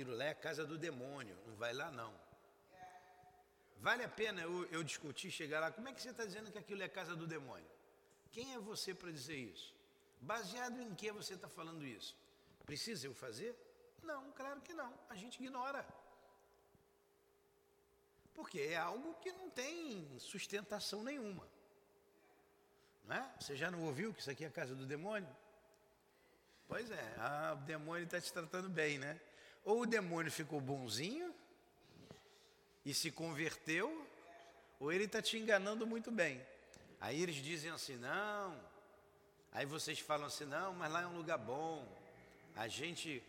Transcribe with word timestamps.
aquilo 0.00 0.16
lá 0.16 0.24
é 0.24 0.34
casa 0.34 0.64
do 0.64 0.78
demônio, 0.78 1.36
não 1.46 1.54
vai 1.56 1.74
lá 1.74 1.90
não. 1.90 2.12
Vale 3.78 4.02
a 4.04 4.08
pena 4.08 4.40
eu, 4.40 4.64
eu 4.66 4.82
discutir, 4.82 5.30
chegar 5.30 5.60
lá, 5.60 5.70
como 5.70 5.88
é 5.88 5.92
que 5.92 6.00
você 6.00 6.10
está 6.10 6.24
dizendo 6.24 6.50
que 6.50 6.58
aquilo 6.58 6.82
é 6.82 6.88
casa 6.88 7.14
do 7.14 7.26
demônio? 7.26 7.68
Quem 8.32 8.54
é 8.54 8.58
você 8.58 8.94
para 8.94 9.10
dizer 9.10 9.36
isso? 9.36 9.74
Baseado 10.20 10.80
em 10.80 10.94
que 10.94 11.12
você 11.12 11.34
está 11.34 11.48
falando 11.48 11.84
isso? 11.84 12.16
Precisa 12.64 13.06
eu 13.06 13.14
fazer? 13.14 13.54
Não, 14.02 14.30
claro 14.32 14.60
que 14.62 14.72
não. 14.72 14.92
A 15.08 15.16
gente 15.16 15.42
ignora. 15.42 15.86
Porque 18.34 18.60
é 18.60 18.76
algo 18.76 19.14
que 19.14 19.32
não 19.32 19.50
tem 19.50 20.18
sustentação 20.18 21.02
nenhuma. 21.02 21.46
Não 23.04 23.16
é? 23.16 23.34
Você 23.38 23.56
já 23.56 23.70
não 23.70 23.82
ouviu 23.84 24.14
que 24.14 24.20
isso 24.20 24.30
aqui 24.30 24.44
é 24.44 24.48
a 24.48 24.50
casa 24.50 24.74
do 24.74 24.86
demônio? 24.86 25.28
Pois 26.68 26.90
é, 26.90 27.14
ah, 27.18 27.58
o 27.60 27.64
demônio 27.64 28.04
está 28.04 28.20
te 28.20 28.32
tratando 28.32 28.68
bem, 28.68 28.98
né? 28.98 29.20
Ou 29.64 29.82
o 29.82 29.86
demônio 29.86 30.30
ficou 30.32 30.60
bonzinho 30.60 31.34
e 32.84 32.94
se 32.94 33.10
converteu, 33.10 34.06
ou 34.78 34.90
ele 34.92 35.04
está 35.04 35.20
te 35.20 35.36
enganando 35.36 35.86
muito 35.86 36.10
bem. 36.10 36.40
Aí 37.00 37.22
eles 37.22 37.36
dizem 37.36 37.70
assim, 37.70 37.96
não. 37.96 38.58
Aí 39.52 39.66
vocês 39.66 39.98
falam 39.98 40.26
assim, 40.26 40.44
não, 40.44 40.72
mas 40.74 40.90
lá 40.92 41.02
é 41.02 41.06
um 41.06 41.16
lugar 41.16 41.38
bom. 41.38 41.86
A 42.56 42.68
gente, 42.68 43.22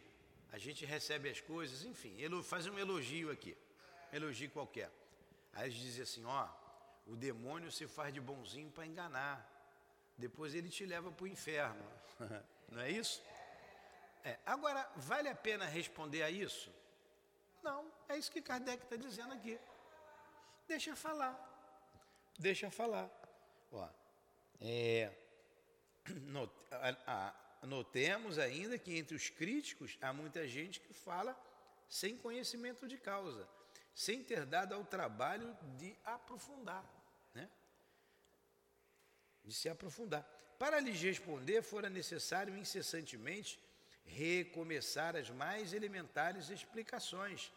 a 0.51 0.57
gente 0.57 0.85
recebe 0.85 1.29
as 1.29 1.41
coisas, 1.41 1.83
enfim, 1.83 2.15
faz 2.43 2.65
um 2.67 2.77
elogio 2.77 3.31
aqui, 3.31 3.55
um 4.11 4.15
elogio 4.15 4.49
qualquer. 4.49 4.89
Aí 5.53 5.69
eles 5.69 5.77
dizem 5.77 6.03
assim, 6.03 6.25
ó, 6.25 6.47
o 7.07 7.15
demônio 7.15 7.71
se 7.71 7.87
faz 7.87 8.13
de 8.13 8.21
bonzinho 8.21 8.71
para 8.71 8.85
enganar. 8.85 9.47
Depois 10.17 10.53
ele 10.53 10.69
te 10.69 10.85
leva 10.85 11.11
para 11.11 11.23
o 11.23 11.27
inferno. 11.27 11.83
Não 12.69 12.81
é 12.81 12.91
isso? 12.91 13.21
É. 14.23 14.37
Agora, 14.45 14.89
vale 14.95 15.29
a 15.29 15.35
pena 15.35 15.65
responder 15.65 16.23
a 16.23 16.29
isso? 16.29 16.71
Não, 17.63 17.91
é 18.09 18.17
isso 18.17 18.31
que 18.31 18.41
Kardec 18.41 18.83
está 18.83 18.95
dizendo 18.95 19.33
aqui. 19.33 19.59
Deixa 20.67 20.95
falar. 20.95 21.35
Deixa 22.37 22.69
falar. 22.69 23.09
Ó, 23.71 23.87
é, 24.59 25.11
not, 26.27 26.53
a, 26.71 27.33
a, 27.61 27.67
notemos 27.67 28.37
ainda 28.37 28.77
que 28.77 28.97
entre 28.97 29.15
os 29.15 29.29
críticos 29.29 29.97
há 30.01 30.13
muita 30.13 30.47
gente 30.47 30.79
que 30.79 30.93
fala 30.93 31.37
sem 31.87 32.17
conhecimento 32.17 32.87
de 32.87 32.97
causa, 32.97 33.47
sem 33.93 34.23
ter 34.23 34.45
dado 34.45 34.73
ao 34.73 34.85
trabalho 34.85 35.57
de 35.77 35.95
aprofundar, 36.05 36.85
né? 37.33 37.49
de 39.43 39.53
se 39.53 39.67
aprofundar. 39.67 40.23
Para 40.57 40.79
lhes 40.79 41.01
responder, 41.01 41.61
fora 41.63 41.89
necessário 41.89 42.55
incessantemente 42.55 43.59
recomeçar 44.05 45.15
as 45.15 45.29
mais 45.29 45.73
elementares 45.73 46.49
explicações 46.49 47.51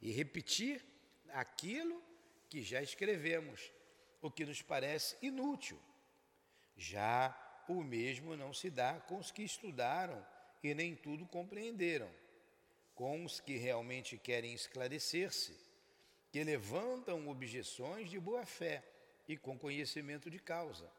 e 0.00 0.10
repetir 0.10 0.84
aquilo 1.30 2.02
que 2.48 2.62
já 2.62 2.82
escrevemos, 2.82 3.72
o 4.20 4.30
que 4.30 4.44
nos 4.44 4.62
parece 4.62 5.16
inútil. 5.22 5.80
Já 6.76 7.34
o 7.68 7.82
mesmo 7.82 8.36
não 8.36 8.52
se 8.52 8.70
dá 8.70 9.00
com 9.00 9.18
os 9.18 9.30
que 9.30 9.42
estudaram 9.42 10.24
e 10.62 10.74
nem 10.74 10.94
tudo 10.94 11.26
compreenderam, 11.26 12.10
com 12.94 13.24
os 13.24 13.40
que 13.40 13.56
realmente 13.56 14.16
querem 14.18 14.54
esclarecer-se, 14.54 15.56
que 16.30 16.42
levantam 16.44 17.28
objeções 17.28 18.10
de 18.10 18.18
boa 18.18 18.44
fé 18.44 18.82
e 19.28 19.36
com 19.36 19.58
conhecimento 19.58 20.30
de 20.30 20.38
causa. 20.38 20.90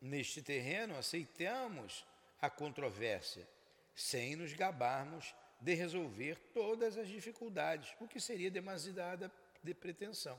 Neste 0.00 0.42
terreno, 0.42 0.96
aceitamos 0.96 2.06
a 2.40 2.48
controvérsia, 2.48 3.48
sem 3.94 4.36
nos 4.36 4.52
gabarmos 4.52 5.34
de 5.60 5.74
resolver 5.74 6.36
todas 6.52 6.96
as 6.96 7.08
dificuldades, 7.08 7.94
o 8.00 8.06
que 8.06 8.20
seria 8.20 8.50
demasiada 8.50 9.30
de 9.62 9.74
pretensão. 9.74 10.38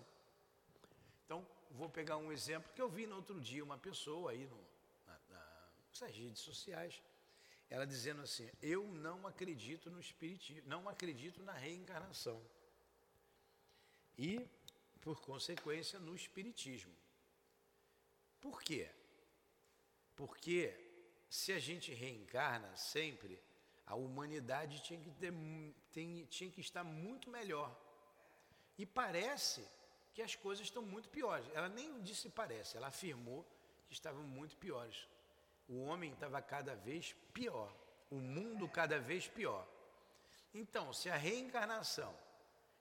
Então, 1.25 1.45
vou 1.71 1.89
pegar 1.89 2.17
um 2.17 2.31
exemplo 2.31 2.71
que 2.73 2.81
eu 2.81 2.89
vi 2.89 3.05
no 3.05 3.17
outro 3.17 3.39
dia 3.39 3.63
uma 3.63 3.77
pessoa 3.77 4.31
aí 4.31 4.45
no, 4.45 4.57
na, 5.05 5.19
na, 5.29 5.69
nas 6.01 6.15
redes 6.15 6.41
sociais, 6.41 7.01
ela 7.69 7.85
dizendo 7.85 8.21
assim: 8.21 8.49
Eu 8.61 8.87
não 8.87 9.27
acredito 9.27 9.91
no 9.91 9.99
espiritismo, 9.99 10.67
não 10.67 10.87
acredito 10.87 11.43
na 11.43 11.53
reencarnação. 11.53 12.41
E, 14.17 14.45
por 15.01 15.21
consequência, 15.21 15.99
no 15.99 16.15
espiritismo. 16.15 16.93
Por 18.39 18.61
quê? 18.61 18.89
Porque 20.15 20.73
se 21.29 21.51
a 21.53 21.59
gente 21.59 21.93
reencarna 21.93 22.75
sempre, 22.75 23.39
a 23.85 23.95
humanidade 23.95 24.81
tinha 24.81 24.99
que, 24.99 25.11
ter, 25.11 25.33
tem, 25.91 26.25
tinha 26.25 26.49
que 26.49 26.61
estar 26.61 26.83
muito 26.83 27.29
melhor. 27.29 27.75
E 28.77 28.85
parece 28.85 29.65
que 30.13 30.21
as 30.21 30.35
coisas 30.35 30.65
estão 30.65 30.81
muito 30.81 31.09
piores. 31.09 31.45
Ela 31.53 31.69
nem 31.69 32.01
disse 32.01 32.29
parece, 32.29 32.77
ela 32.77 32.87
afirmou 32.87 33.45
que 33.87 33.93
estavam 33.93 34.23
muito 34.23 34.57
piores. 34.57 35.07
O 35.67 35.83
homem 35.83 36.13
estava 36.13 36.41
cada 36.41 36.75
vez 36.75 37.15
pior, 37.33 37.71
o 38.09 38.15
mundo 38.15 38.67
cada 38.67 38.99
vez 38.99 39.27
pior. 39.27 39.67
Então, 40.53 40.91
se 40.91 41.09
a 41.09 41.15
reencarnação 41.15 42.15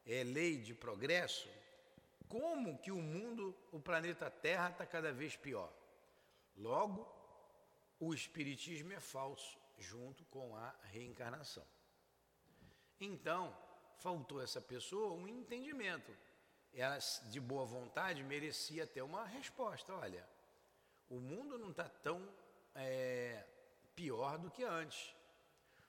é 0.06 0.24
lei 0.24 0.58
de 0.58 0.74
progresso, 0.74 1.48
como 2.28 2.78
que 2.78 2.90
o 2.90 2.96
mundo, 2.96 3.54
o 3.72 3.78
planeta 3.78 4.30
Terra 4.30 4.70
está 4.70 4.86
cada 4.86 5.12
vez 5.12 5.36
pior? 5.36 5.72
Logo, 6.56 7.06
o 8.00 8.14
espiritismo 8.14 8.92
é 8.92 9.00
falso 9.00 9.58
junto 9.76 10.24
com 10.26 10.54
a 10.56 10.74
reencarnação. 10.84 11.66
Então, 13.00 13.56
faltou 13.98 14.40
essa 14.42 14.60
pessoa 14.60 15.14
um 15.14 15.26
entendimento. 15.26 16.14
Ela, 16.72 16.98
de 17.30 17.40
boa 17.40 17.64
vontade, 17.64 18.22
merecia 18.22 18.86
ter 18.86 19.02
uma 19.02 19.24
resposta. 19.24 19.94
Olha, 19.94 20.28
o 21.08 21.20
mundo 21.20 21.58
não 21.58 21.70
está 21.70 21.88
tão 21.88 22.28
é, 22.74 23.44
pior 23.94 24.38
do 24.38 24.50
que 24.50 24.64
antes. 24.64 25.14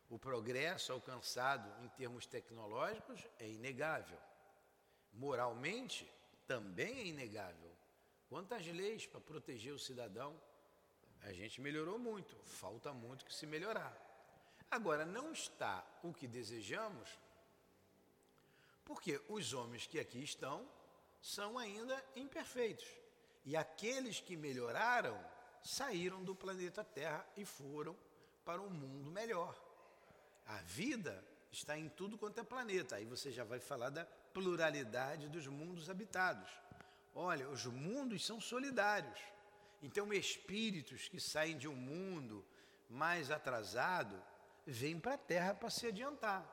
O 0.09 0.17
progresso 0.17 0.91
alcançado 0.91 1.83
em 1.83 1.89
termos 1.89 2.25
tecnológicos 2.25 3.27
é 3.37 3.47
inegável. 3.47 4.17
Moralmente, 5.13 6.11
também 6.47 6.99
é 6.99 7.05
inegável. 7.05 7.71
Quantas 8.27 8.65
leis 8.65 9.05
para 9.05 9.19
proteger 9.19 9.73
o 9.73 9.79
cidadão 9.79 10.39
a 11.23 11.31
gente 11.31 11.61
melhorou 11.61 11.99
muito, 11.99 12.35
falta 12.45 12.93
muito 12.93 13.25
que 13.25 13.33
se 13.33 13.45
melhorar. 13.45 13.95
Agora, 14.69 15.05
não 15.05 15.31
está 15.31 15.85
o 16.03 16.13
que 16.13 16.27
desejamos, 16.27 17.09
porque 18.85 19.21
os 19.27 19.53
homens 19.53 19.87
que 19.87 19.99
aqui 19.99 20.23
estão 20.23 20.67
são 21.21 21.57
ainda 21.57 22.03
imperfeitos. 22.15 22.87
E 23.45 23.55
aqueles 23.55 24.19
que 24.19 24.35
melhoraram 24.35 25.19
saíram 25.63 26.23
do 26.23 26.35
planeta 26.35 26.83
Terra 26.83 27.25
e 27.35 27.45
foram 27.45 27.95
para 28.45 28.61
um 28.61 28.69
mundo 28.69 29.11
melhor. 29.11 29.55
A 30.45 30.57
vida 30.61 31.23
está 31.51 31.77
em 31.77 31.89
tudo 31.89 32.17
quanto 32.17 32.39
é 32.39 32.43
planeta. 32.43 32.95
Aí 32.95 33.05
você 33.05 33.31
já 33.31 33.43
vai 33.43 33.59
falar 33.59 33.89
da 33.89 34.05
pluralidade 34.05 35.29
dos 35.29 35.47
mundos 35.47 35.89
habitados. 35.89 36.49
Olha, 37.13 37.49
os 37.49 37.65
mundos 37.65 38.25
são 38.25 38.39
solidários. 38.39 39.19
Então, 39.81 40.11
espíritos 40.13 41.07
que 41.07 41.19
saem 41.19 41.57
de 41.57 41.67
um 41.67 41.75
mundo 41.75 42.45
mais 42.89 43.31
atrasado 43.31 44.21
vêm 44.65 44.99
para 44.99 45.13
a 45.13 45.17
Terra 45.17 45.53
para 45.53 45.69
se 45.69 45.87
adiantar. 45.87 46.43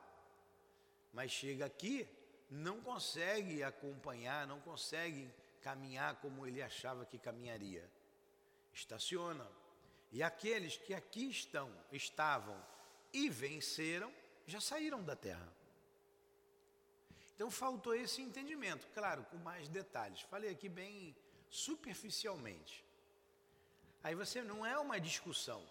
Mas 1.12 1.30
chega 1.30 1.64
aqui, 1.64 2.08
não 2.50 2.80
consegue 2.80 3.62
acompanhar, 3.62 4.46
não 4.46 4.60
consegue 4.60 5.32
caminhar 5.60 6.16
como 6.16 6.46
ele 6.46 6.62
achava 6.62 7.04
que 7.04 7.18
caminharia. 7.18 7.90
Estaciona. 8.72 9.50
E 10.12 10.22
aqueles 10.22 10.76
que 10.76 10.94
aqui 10.94 11.28
estão, 11.28 11.72
estavam 11.90 12.56
e 13.12 13.28
venceram, 13.28 14.12
já 14.46 14.60
saíram 14.60 15.02
da 15.02 15.16
Terra. 15.16 15.52
Então 17.34 17.50
faltou 17.50 17.94
esse 17.94 18.22
entendimento, 18.22 18.86
claro, 18.94 19.24
com 19.24 19.36
mais 19.38 19.68
detalhes. 19.68 20.20
Falei 20.22 20.50
aqui 20.50 20.68
bem 20.68 21.14
superficialmente. 21.50 22.84
Aí 24.02 24.14
você 24.14 24.42
não 24.42 24.64
é 24.64 24.78
uma 24.78 25.00
discussão, 25.00 25.66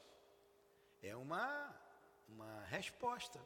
é 1.01 1.15
uma, 1.15 1.73
uma 2.27 2.63
resposta 2.65 3.39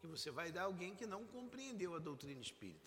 que 0.00 0.06
você 0.06 0.30
vai 0.30 0.52
dar 0.52 0.62
a 0.62 0.64
alguém 0.64 0.94
que 0.94 1.06
não 1.06 1.26
compreendeu 1.26 1.94
a 1.94 1.98
doutrina 1.98 2.40
espírita. 2.40 2.86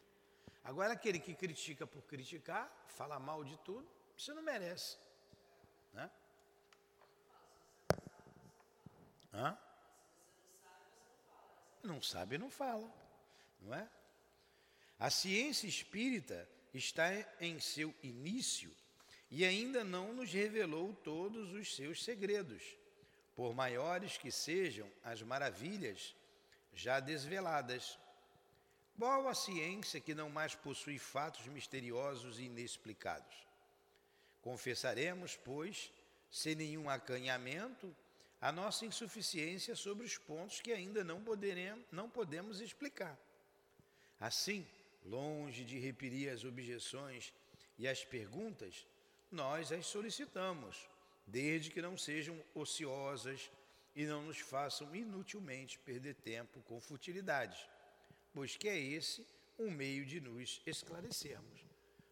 Agora, 0.64 0.94
aquele 0.94 1.20
que 1.20 1.34
critica 1.34 1.88
por 1.88 2.04
criticar, 2.04 2.72
fala 2.88 3.20
mal 3.20 3.44
de 3.44 3.58
tudo, 3.58 3.88
você 4.18 4.34
não 4.34 4.42
merece. 4.42 4.98
Né? 5.94 6.10
Hã? 9.34 9.58
Não 11.84 12.02
sabe, 12.02 12.38
não 12.38 12.50
fala, 12.50 12.92
não 13.62 13.74
é? 13.74 13.90
A 15.00 15.10
ciência 15.10 15.66
espírita 15.66 16.48
está 16.74 17.10
em 17.40 17.60
seu 17.60 17.96
início 18.04 18.76
e 19.32 19.46
ainda 19.46 19.84
não 19.84 20.14
nos 20.14 20.32
revelou 20.32 20.94
todos 21.04 21.54
os 21.54 21.76
seus 21.76 22.04
segredos. 22.04 22.64
Por 23.36 23.54
maiores 23.54 24.18
que 24.18 24.32
sejam 24.32 24.90
as 25.04 25.22
maravilhas 25.22 26.16
já 26.74 27.00
desveladas. 27.00 27.98
Qual 28.98 29.28
a 29.28 29.34
ciência 29.34 30.00
que 30.00 30.14
não 30.14 30.30
mais 30.30 30.56
possui 30.56 30.98
fatos 30.98 31.46
misteriosos 31.48 32.40
e 32.40 32.44
inexplicados? 32.44 33.48
Confessaremos, 34.42 35.38
pois, 35.38 35.92
sem 36.32 36.56
nenhum 36.56 36.90
acanhamento, 36.90 37.96
a 38.42 38.52
nossa 38.52 38.86
insuficiência 38.86 39.76
sobre 39.76 40.06
os 40.06 40.18
pontos 40.18 40.62
que 40.62 40.72
ainda 40.72 41.04
não, 41.04 41.22
poderemos, 41.22 41.86
não 41.92 42.10
podemos 42.10 42.62
explicar. 42.62 43.18
Assim, 44.20 44.66
longe 45.06 45.64
de 45.64 45.78
repelir 45.78 46.32
as 46.32 46.44
objeções 46.44 47.34
e 47.78 47.88
as 47.88 48.04
perguntas, 48.04 48.86
nós 49.32 49.72
as 49.72 49.86
solicitamos, 49.86 50.90
desde 51.26 51.70
que 51.70 51.82
não 51.82 51.98
sejam 51.98 52.42
ociosas 52.54 53.52
e 53.96 54.06
não 54.06 54.24
nos 54.24 54.40
façam 54.40 54.94
inutilmente 54.96 55.78
perder 55.80 56.16
tempo 56.16 56.62
com 56.62 56.80
futilidades, 56.80 57.68
pois 58.34 58.56
que 58.56 58.68
é 58.68 58.78
esse 58.78 59.26
um 59.58 59.70
meio 59.70 60.06
de 60.06 60.22
nos 60.22 60.62
esclarecermos. 60.66 61.66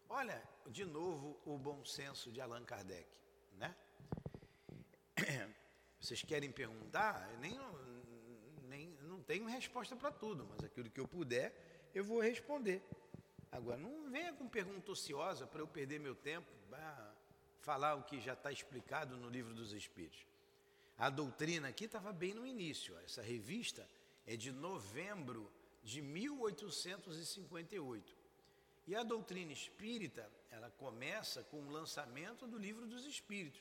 Olha, 0.08 0.42
de 0.66 0.84
novo, 0.84 1.38
o 1.44 1.58
bom 1.58 1.84
senso 1.84 2.30
de 2.30 2.40
Allan 2.40 2.64
Kardec, 2.64 3.08
né? 3.56 3.74
Vocês 6.00 6.22
querem 6.22 6.50
perguntar? 6.50 7.28
Eu 7.32 7.38
nem, 7.38 7.58
nem 8.68 8.88
não 9.02 9.22
tenho 9.22 9.46
resposta 9.46 9.96
para 9.96 10.12
tudo, 10.12 10.46
mas 10.46 10.62
aquilo 10.64 10.90
que 10.90 11.00
eu 11.00 11.08
puder, 11.08 11.90
eu 11.94 12.04
vou 12.04 12.20
responder. 12.20 12.82
Agora, 13.50 13.78
não 13.78 14.10
venha 14.10 14.32
com 14.32 14.48
pergunta 14.48 14.92
ociosa 14.92 15.46
para 15.46 15.60
eu 15.60 15.66
perder 15.66 15.98
meu 15.98 16.14
tempo, 16.14 16.50
falar 17.68 17.96
o 17.96 18.02
que 18.02 18.18
já 18.18 18.32
está 18.32 18.50
explicado 18.50 19.14
no 19.18 19.28
livro 19.28 19.52
dos 19.52 19.74
Espíritos. 19.74 20.26
A 20.96 21.10
doutrina 21.10 21.68
aqui 21.68 21.84
estava 21.84 22.14
bem 22.14 22.32
no 22.32 22.46
início. 22.46 22.96
Essa 23.04 23.20
revista 23.20 23.86
é 24.26 24.36
de 24.36 24.50
novembro 24.50 25.52
de 25.84 26.00
1858. 26.00 28.16
E 28.86 28.96
a 28.96 29.02
doutrina 29.02 29.52
espírita, 29.52 30.26
ela 30.50 30.70
começa 30.78 31.42
com 31.50 31.58
o 31.58 31.70
lançamento 31.70 32.46
do 32.46 32.56
livro 32.56 32.86
dos 32.86 33.04
Espíritos, 33.04 33.60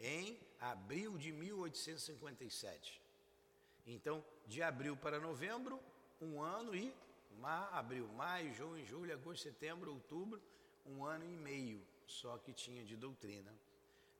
em 0.00 0.40
abril 0.58 1.18
de 1.18 1.30
1857. 1.30 3.02
Então, 3.86 4.24
de 4.46 4.62
abril 4.62 4.96
para 4.96 5.20
novembro, 5.20 5.78
um 6.22 6.40
ano 6.40 6.74
e 6.74 6.90
abril, 7.70 8.08
maio, 8.14 8.54
junho, 8.54 8.82
julho, 8.86 9.12
agosto, 9.12 9.42
setembro, 9.42 9.92
outubro, 9.92 10.40
um 10.86 11.04
ano 11.04 11.26
e 11.26 11.36
meio 11.36 11.84
só 12.06 12.38
que 12.38 12.52
tinha 12.52 12.84
de 12.84 12.96
doutrina. 12.96 13.52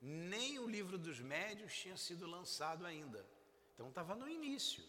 Nem 0.01 0.59
o 0.59 0.67
livro 0.67 0.97
dos 0.97 1.19
médios 1.19 1.73
tinha 1.73 1.97
sido 1.97 2.27
lançado 2.27 2.85
ainda. 2.85 3.25
Então 3.73 3.89
estava 3.89 4.15
no 4.15 4.29
início. 4.29 4.83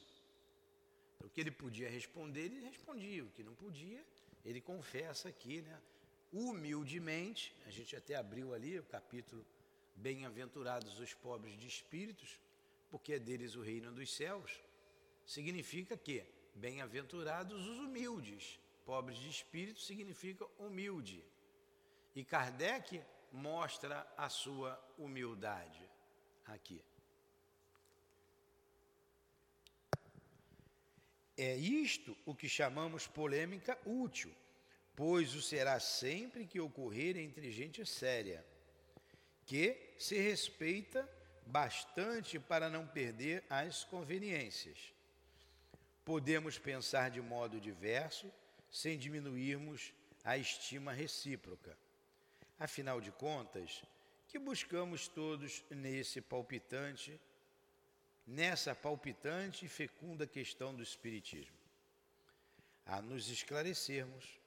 Então, 1.17 1.27
o 1.27 1.31
que 1.31 1.41
ele 1.41 1.51
podia 1.51 1.89
responder, 1.89 2.47
ele 2.47 2.61
respondia. 2.61 3.25
O 3.25 3.31
que 3.31 3.43
não 3.43 3.55
podia, 3.55 4.05
ele 4.45 4.61
confessa 4.61 5.29
aqui, 5.29 5.63
né? 5.63 5.81
Humildemente, 6.33 7.55
a 7.67 7.71
gente 7.71 7.97
até 7.97 8.15
abriu 8.15 8.53
ali 8.53 8.79
o 8.79 8.85
capítulo 8.85 9.45
Bem-aventurados 9.97 11.01
os 11.01 11.13
pobres 11.13 11.59
de 11.59 11.67
espíritos, 11.67 12.39
porque 12.89 13.15
é 13.15 13.19
deles 13.19 13.57
o 13.57 13.63
reino 13.63 13.91
dos 13.91 14.15
céus. 14.15 14.61
Significa 15.27 15.97
que 15.97 16.25
bem-aventurados 16.55 17.67
os 17.67 17.79
humildes, 17.79 18.61
pobres 18.87 19.19
de 19.19 19.29
espírito 19.29 19.81
significa 19.81 20.47
humilde. 20.57 21.25
E 22.19 22.25
Kardec 22.25 23.01
mostra 23.31 24.05
a 24.17 24.29
sua 24.29 24.77
humildade 24.99 25.89
aqui. 26.47 26.83
É 31.37 31.55
isto 31.55 32.17
o 32.27 32.35
que 32.35 32.49
chamamos 32.49 33.07
polêmica 33.07 33.79
útil, 33.87 34.35
pois 34.97 35.33
o 35.37 35.41
será 35.41 35.79
sempre 35.79 36.45
que 36.45 36.59
ocorrer 36.59 37.17
entre 37.17 37.53
gente 37.53 37.87
séria, 37.87 38.45
que 39.47 39.95
se 39.97 40.19
respeita 40.19 41.09
bastante 41.47 42.37
para 42.41 42.69
não 42.69 42.85
perder 42.85 43.45
as 43.49 43.85
conveniências. 43.85 44.93
Podemos 46.05 46.59
pensar 46.59 47.13
de 47.13 47.21
modo 47.21 47.61
diverso, 47.61 48.29
sem 48.73 48.99
diminuirmos 48.99 49.93
a 50.25 50.37
estima 50.37 50.91
recíproca. 50.91 51.79
Afinal 52.59 53.01
de 53.01 53.13
contas, 53.13 53.85
que 54.27 54.39
buscamos 54.39 55.07
todos 55.07 55.65
nesse 55.71 56.21
palpitante, 56.21 57.21
nessa 58.27 58.75
palpitante 58.75 59.65
e 59.65 59.69
fecunda 59.69 60.27
questão 60.27 60.75
do 60.75 60.83
Espiritismo? 60.83 61.57
A 62.85 63.01
nos 63.01 63.29
esclarecermos. 63.29 64.39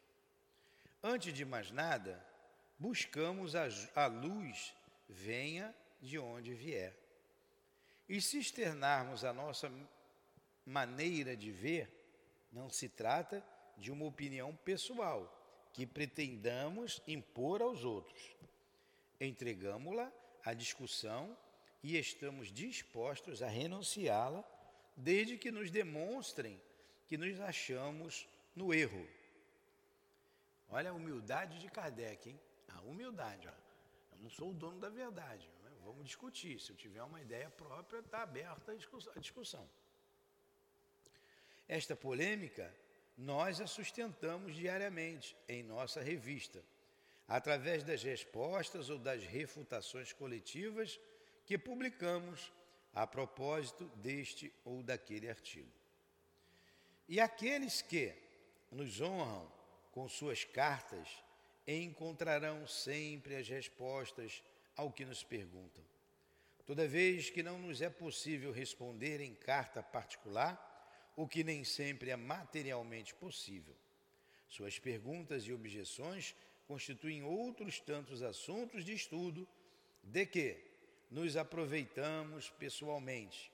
Antes 1.02 1.34
de 1.34 1.46
mais 1.46 1.72
nada, 1.72 2.24
buscamos 2.78 3.56
a, 3.56 3.68
a 3.96 4.08
luz, 4.08 4.76
venha 5.08 5.74
de 6.02 6.20
onde 6.20 6.54
vier. 6.54 6.94
E 8.10 8.22
se 8.22 8.40
externarmos 8.40 9.24
a 9.24 9.32
nossa 9.32 9.72
maneira 10.66 11.36
de 11.36 11.50
ver, 11.50 11.90
não 12.52 12.70
se 12.70 12.90
trata 12.90 13.44
de 13.78 13.90
uma 13.90 14.06
opinião 14.06 14.56
pessoal, 14.58 15.41
que 15.74 15.86
pretendamos 15.86 17.02
impor 17.08 17.62
aos 17.62 17.84
outros. 17.84 18.36
Entregamos-la 19.20 20.12
à 20.44 20.54
discussão 20.54 21.38
e 21.84 21.98
estamos 21.98 22.52
dispostos 22.52 23.42
a 23.42 23.48
renunciá-la, 23.48 24.44
desde 24.96 25.38
que 25.38 25.52
nos 25.52 25.72
demonstrem 25.72 26.60
que 27.08 27.18
nos 27.18 27.40
achamos 27.40 28.28
no 28.56 28.74
erro. 28.74 29.08
Olha 30.70 30.92
a 30.92 30.94
humildade 30.94 31.60
de 31.60 31.70
Kardec, 31.70 32.30
hein? 32.30 32.40
A 32.70 32.82
humildade. 32.82 33.48
Ó. 33.48 34.16
Eu 34.16 34.22
não 34.22 34.30
sou 34.30 34.52
o 34.52 34.54
dono 34.54 34.80
da 34.80 34.90
verdade. 34.90 35.50
Né? 35.64 35.72
Vamos 35.84 36.06
discutir. 36.06 36.60
Se 36.60 36.72
eu 36.72 36.76
tiver 36.76 37.04
uma 37.04 37.22
ideia 37.22 37.50
própria, 37.50 38.00
está 38.00 38.24
aberta 38.24 38.72
a 38.72 39.20
discussão. 39.20 39.68
Esta 41.68 41.96
polêmica 41.96 42.74
nós 43.18 43.62
a 43.62 43.68
sustentamos 43.68 44.56
diariamente 44.56 45.36
em 45.48 45.64
nossa 45.64 46.02
revista, 46.02 46.64
através 47.28 47.84
das 47.84 48.04
respostas 48.04 48.90
ou 48.90 48.98
das 48.98 49.24
refutações 49.24 50.12
coletivas 50.12 51.00
que 51.46 51.58
publicamos 51.58 52.52
a 52.94 53.08
propósito 53.08 53.86
deste 53.96 54.54
ou 54.66 54.84
daquele 54.84 55.30
artigo. 55.30 55.72
E 57.08 57.20
aqueles 57.20 57.82
que 57.82 58.14
nos 58.72 59.02
honram 59.02 59.52
com 59.92 60.08
suas 60.08 60.44
cartas 60.44 61.08
encontrarão 61.68 62.66
sempre 62.68 63.36
as 63.36 63.48
respostas 63.48 64.42
ao 64.76 64.92
que 64.92 65.06
nos 65.06 65.24
perguntam. 65.24 65.84
Toda 66.66 66.88
vez 66.88 67.30
que 67.30 67.44
não 67.44 67.60
nos 67.60 67.82
é 67.82 67.90
possível 67.90 68.52
responder 68.52 69.20
em 69.20 69.36
carta 69.36 69.84
particular, 69.84 70.71
o 71.16 71.28
que 71.28 71.44
nem 71.44 71.64
sempre 71.64 72.10
é 72.10 72.16
materialmente 72.16 73.14
possível. 73.16 73.76
Suas 74.48 74.80
perguntas 74.80 75.44
e 75.44 75.54
objeções 75.54 76.36
constituem 76.68 77.24
outros 77.24 77.80
tantos 77.80 78.22
assuntos 78.22 78.84
de 78.84 78.94
estudo 78.94 79.48
de 80.04 80.26
que 80.26 80.58
nos 81.10 81.36
aproveitamos 81.36 82.50
pessoalmente 82.52 83.52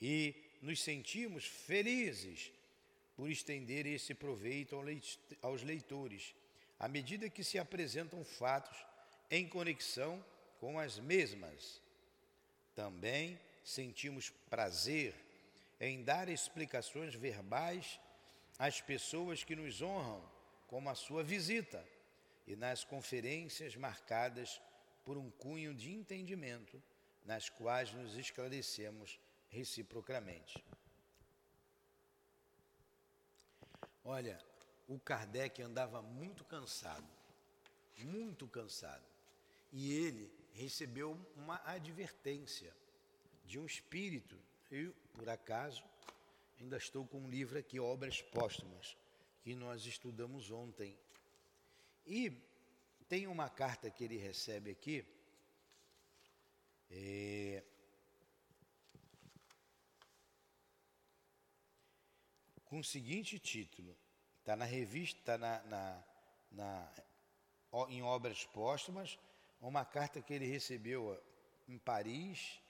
e 0.00 0.34
nos 0.60 0.82
sentimos 0.82 1.44
felizes 1.46 2.52
por 3.16 3.30
estender 3.30 3.86
esse 3.86 4.14
proveito 4.14 4.76
aos 5.42 5.62
leitores, 5.62 6.34
à 6.78 6.88
medida 6.88 7.30
que 7.30 7.42
se 7.42 7.58
apresentam 7.58 8.24
fatos 8.24 8.76
em 9.30 9.48
conexão 9.48 10.24
com 10.60 10.78
as 10.78 10.98
mesmas. 10.98 11.80
Também 12.74 13.38
sentimos 13.64 14.30
prazer 14.48 15.14
em 15.80 16.02
dar 16.02 16.28
explicações 16.28 17.14
verbais 17.14 18.00
às 18.58 18.80
pessoas 18.80 19.44
que 19.44 19.54
nos 19.54 19.80
honram, 19.80 20.22
como 20.66 20.90
a 20.90 20.94
sua 20.94 21.22
visita, 21.22 21.84
e 22.46 22.56
nas 22.56 22.84
conferências 22.84 23.76
marcadas 23.76 24.60
por 25.04 25.16
um 25.16 25.30
cunho 25.30 25.74
de 25.74 25.92
entendimento, 25.92 26.82
nas 27.24 27.48
quais 27.48 27.92
nos 27.92 28.16
esclarecemos 28.16 29.18
reciprocamente. 29.48 30.64
Olha, 34.04 34.38
o 34.88 34.98
Kardec 34.98 35.60
andava 35.62 36.00
muito 36.00 36.42
cansado, 36.44 37.06
muito 37.98 38.48
cansado, 38.48 39.04
e 39.70 39.92
ele 39.92 40.32
recebeu 40.54 41.18
uma 41.36 41.60
advertência 41.66 42.74
de 43.44 43.58
um 43.58 43.66
espírito 43.66 44.38
eu, 44.70 44.94
por 45.14 45.28
acaso, 45.28 45.82
ainda 46.60 46.76
estou 46.76 47.06
com 47.06 47.20
um 47.20 47.30
livro 47.30 47.58
aqui, 47.58 47.80
Obras 47.80 48.20
Póstumas, 48.20 48.96
que 49.42 49.54
nós 49.54 49.86
estudamos 49.86 50.50
ontem. 50.50 50.98
E 52.06 52.32
tem 53.08 53.26
uma 53.26 53.48
carta 53.48 53.90
que 53.90 54.04
ele 54.04 54.16
recebe 54.16 54.70
aqui, 54.70 55.04
é, 56.90 57.62
com 62.64 62.78
o 62.80 62.84
seguinte 62.84 63.38
título. 63.38 63.96
Está 64.40 64.54
na 64.56 64.64
revista, 64.64 65.18
está 65.18 65.38
na, 65.38 65.62
na, 65.62 66.04
na, 66.50 66.92
em 67.88 68.02
obras 68.02 68.44
póstumas, 68.46 69.18
uma 69.60 69.84
carta 69.84 70.22
que 70.22 70.32
ele 70.32 70.46
recebeu 70.46 71.22
em 71.66 71.78
Paris, 71.78 72.60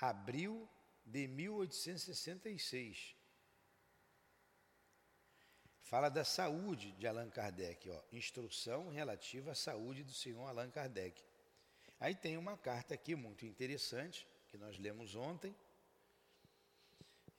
abril 0.00 0.68
de 1.08 1.26
1866. 1.26 3.16
Fala 5.80 6.10
da 6.10 6.22
saúde 6.22 6.92
de 6.92 7.06
Allan 7.06 7.30
Kardec, 7.30 7.88
ó, 7.88 8.02
instrução 8.12 8.90
relativa 8.90 9.52
à 9.52 9.54
saúde 9.54 10.04
do 10.04 10.12
senhor 10.12 10.46
Allan 10.46 10.70
Kardec. 10.70 11.24
Aí 11.98 12.14
tem 12.14 12.36
uma 12.36 12.58
carta 12.58 12.92
aqui 12.92 13.14
muito 13.16 13.46
interessante, 13.46 14.28
que 14.48 14.58
nós 14.58 14.78
lemos 14.78 15.14
ontem. 15.14 15.56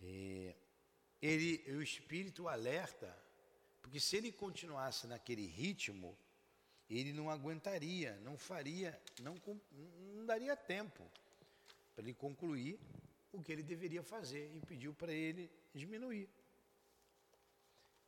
E 0.01 0.55
ele, 1.21 1.63
o 1.73 1.81
espírito 1.81 2.47
alerta, 2.47 3.15
porque 3.81 3.99
se 3.99 4.17
ele 4.17 4.31
continuasse 4.31 5.05
naquele 5.05 5.45
ritmo, 5.45 6.17
ele 6.89 7.13
não 7.13 7.29
aguentaria, 7.29 8.15
não 8.21 8.35
faria, 8.35 8.99
não, 9.21 9.35
não 10.15 10.25
daria 10.25 10.57
tempo 10.57 11.07
para 11.93 12.03
ele 12.03 12.15
concluir 12.15 12.79
o 13.31 13.41
que 13.41 13.51
ele 13.51 13.63
deveria 13.63 14.03
fazer 14.03 14.51
e 14.55 14.61
pediu 14.61 14.93
para 14.93 15.13
ele 15.13 15.51
diminuir. 15.73 16.29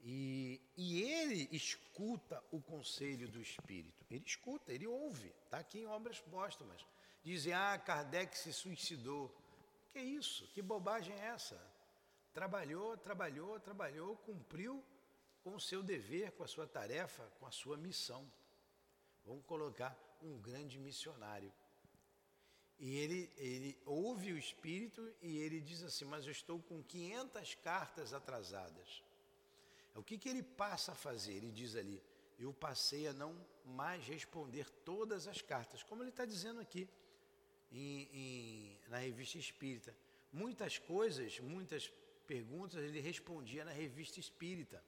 E, 0.04 0.60
e 0.75 1.04
ele 1.04 1.48
escuta 1.51 2.44
o 2.51 2.60
conselho 2.60 3.28
do 3.28 3.40
Espírito. 3.40 4.04
Ele 4.10 4.24
escuta, 4.25 4.74
ele 4.74 4.88
ouve. 4.88 5.28
Está 5.46 5.60
aqui 5.60 5.80
em 5.80 5.86
obras 5.86 6.20
póstumas. 6.20 6.86
Dizem, 7.24 7.54
ah, 7.54 7.78
Kardec 7.78 8.36
se 8.38 8.51
suicidou. 8.51 9.32
Que 9.92 10.00
isso? 10.00 10.48
Que 10.54 10.62
bobagem 10.62 11.13
é 11.13 11.28
essa? 11.28 11.62
Trabalhou, 12.34 12.98
trabalhou, 12.98 13.60
trabalhou, 13.60 14.18
cumpriu 14.18 14.84
com 15.44 15.56
o 15.56 15.60
seu 15.60 15.84
dever, 15.84 16.32
com 16.32 16.44
a 16.44 16.48
sua 16.48 16.66
tarefa, 16.66 17.24
com 17.40 17.46
a 17.46 17.51
sua 17.51 17.78
missão. 17.78 18.32
Vamos 19.25 19.46
colocar 19.46 19.96
um 20.22 20.40
grande 20.40 20.80
missionário. 20.80 21.51
E 22.82 22.98
ele, 22.98 23.30
ele 23.38 23.78
ouve 23.86 24.34
o 24.34 24.38
Espírito 24.40 25.08
e 25.22 25.38
ele 25.38 25.62
diz 25.62 25.84
assim: 25.84 26.04
Mas 26.04 26.26
eu 26.26 26.32
estou 26.32 26.60
com 26.60 26.82
500 26.82 27.54
cartas 27.64 28.12
atrasadas. 28.12 29.04
É 29.94 30.00
o 30.00 30.04
que, 30.04 30.18
que 30.18 30.28
ele 30.28 30.42
passa 30.42 30.94
a 30.94 30.96
fazer? 30.96 31.34
Ele 31.34 31.52
diz 31.52 31.76
ali: 31.76 32.02
Eu 32.40 32.52
passei 32.52 33.08
a 33.08 33.14
não 33.14 33.38
mais 33.64 34.04
responder 34.08 34.68
todas 34.84 35.28
as 35.28 35.44
cartas, 35.44 35.84
como 35.84 36.02
ele 36.02 36.10
está 36.10 36.26
dizendo 36.26 36.60
aqui 36.60 36.90
em, 37.72 38.10
em, 38.12 38.78
na 38.88 38.98
revista 38.98 39.38
espírita. 39.38 39.96
Muitas 40.34 40.80
coisas, 40.80 41.40
muitas 41.40 41.94
perguntas 42.26 42.84
ele 42.84 43.00
respondia 43.00 43.64
na 43.64 43.72
revista 43.72 44.20
espírita. 44.20 44.84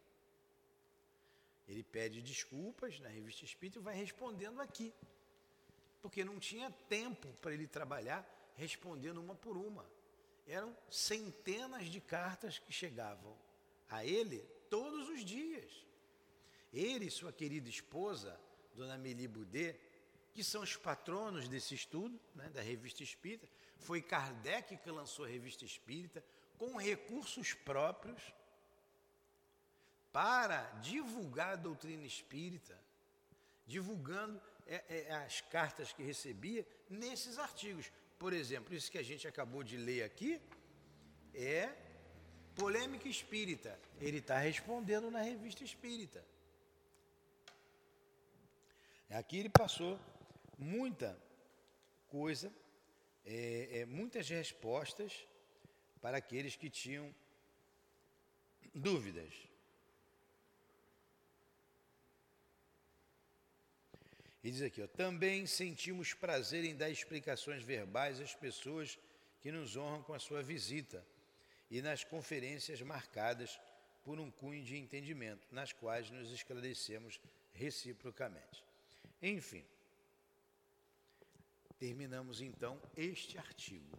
Ele 1.67 1.83
pede 1.83 2.23
desculpas 2.23 2.99
na 2.99 3.09
revista 3.09 3.45
espírita 3.45 3.77
e 3.77 3.83
vai 3.83 3.95
respondendo 3.95 4.59
aqui. 4.61 4.91
Porque 6.03 6.23
não 6.23 6.37
tinha 6.37 6.69
tempo 6.87 7.27
para 7.41 7.53
ele 7.53 7.65
trabalhar 7.65 8.23
respondendo 8.55 9.19
uma 9.19 9.33
por 9.33 9.57
uma. 9.57 9.89
Eram 10.45 10.77
centenas 10.89 11.87
de 11.87 12.01
cartas 12.01 12.59
que 12.59 12.71
chegavam 12.71 13.35
a 13.89 14.05
ele 14.05 14.39
todos 14.69 15.07
os 15.09 15.23
dias. 15.23 15.71
Ele 16.73 17.05
e 17.05 17.11
sua 17.11 17.31
querida 17.31 17.69
esposa, 17.69 18.37
Dona 18.75 18.97
Meli 18.97 19.27
Boudet, 19.27 19.79
que 20.33 20.43
são 20.43 20.61
os 20.61 20.75
patronos 20.75 21.47
desse 21.47 21.73
estudo, 21.73 22.19
né, 22.35 22.49
da 22.49 22.61
Revista 22.61 23.01
Espírita, 23.01 23.47
foi 23.77 24.01
Kardec 24.01 24.75
que 24.77 24.91
lançou 24.91 25.23
a 25.23 25.27
Revista 25.29 25.63
Espírita 25.63 26.23
com 26.57 26.75
recursos 26.75 27.53
próprios 27.53 28.21
para 30.11 30.63
divulgar 30.81 31.53
a 31.53 31.55
doutrina 31.55 32.05
espírita, 32.05 32.79
divulgando 33.65 34.39
é, 34.67 34.83
é, 34.89 35.13
as 35.15 35.41
cartas 35.41 35.91
que 35.91 36.03
recebia 36.03 36.65
nesses 36.89 37.37
artigos. 37.37 37.91
Por 38.17 38.33
exemplo, 38.33 38.73
isso 38.73 38.91
que 38.91 38.97
a 38.97 39.03
gente 39.03 39.27
acabou 39.27 39.63
de 39.63 39.77
ler 39.77 40.03
aqui 40.03 40.41
é 41.33 41.73
Polêmica 42.55 43.07
espírita. 43.07 43.79
Ele 43.99 44.19
está 44.19 44.37
respondendo 44.37 45.09
na 45.09 45.21
revista 45.21 45.63
espírita. 45.63 46.23
Aqui 49.09 49.37
ele 49.37 49.49
passou 49.49 49.99
muita 50.57 51.17
coisa, 52.07 52.51
é, 53.25 53.79
é, 53.79 53.85
muitas 53.85 54.29
respostas 54.29 55.27
para 56.01 56.17
aqueles 56.17 56.55
que 56.55 56.69
tinham 56.69 57.13
dúvidas. 58.73 59.33
E 64.43 64.51
diz 64.51 64.61
aqui, 64.61 64.81
ó, 64.81 64.87
também 64.87 65.45
sentimos 65.47 66.13
prazer 66.13 66.65
em 66.65 66.75
dar 66.75 66.89
explicações 66.89 67.63
verbais 67.63 68.19
às 68.19 68.35
pessoas 68.35 68.99
que 69.39 69.51
nos 69.51 69.77
honram 69.77 70.03
com 70.03 70.13
a 70.13 70.19
sua 70.19 70.43
visita 70.43 71.05
e 71.71 71.81
nas 71.81 72.03
conferências 72.03 72.81
marcadas 72.81 73.59
por 74.03 74.19
um 74.19 74.29
cunho 74.29 74.63
de 74.63 74.77
entendimento, 74.77 75.47
nas 75.49 75.71
quais 75.71 76.09
nos 76.09 76.29
esclarecemos 76.31 77.21
reciprocamente. 77.53 78.63
Enfim, 79.21 79.63
terminamos 81.79 82.41
então 82.41 82.81
este 82.97 83.37
artigo. 83.37 83.97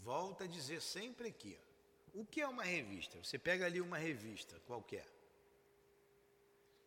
Volta 0.00 0.44
a 0.44 0.46
dizer 0.46 0.82
sempre 0.82 1.28
aqui, 1.28 1.56
ó, 1.58 1.72
o 2.20 2.26
que 2.26 2.42
é 2.42 2.46
uma 2.46 2.64
revista? 2.64 3.16
Você 3.22 3.38
pega 3.38 3.64
ali 3.64 3.80
uma 3.80 3.96
revista 3.96 4.60
qualquer. 4.66 5.06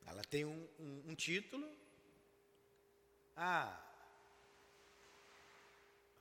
Ela 0.05 0.21
tem 0.23 0.45
um, 0.45 0.67
um, 0.79 1.03
um 1.07 1.15
título. 1.15 1.67
Ah, 3.35 3.77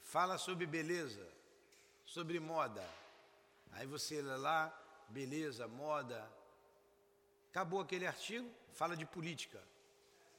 fala 0.03 0.37
sobre 0.39 0.67
beleza, 0.67 1.27
sobre 2.05 2.41
moda, 2.41 2.85
Aí 3.75 3.87
você 3.87 4.23
lê 4.23 4.37
lá, 4.37 4.73
beleza, 5.09 5.67
moda. 5.67 6.31
Acabou 7.51 7.81
aquele 7.81 8.07
artigo, 8.07 8.49
fala 8.73 8.97
de 8.97 9.05
política. 9.05 9.61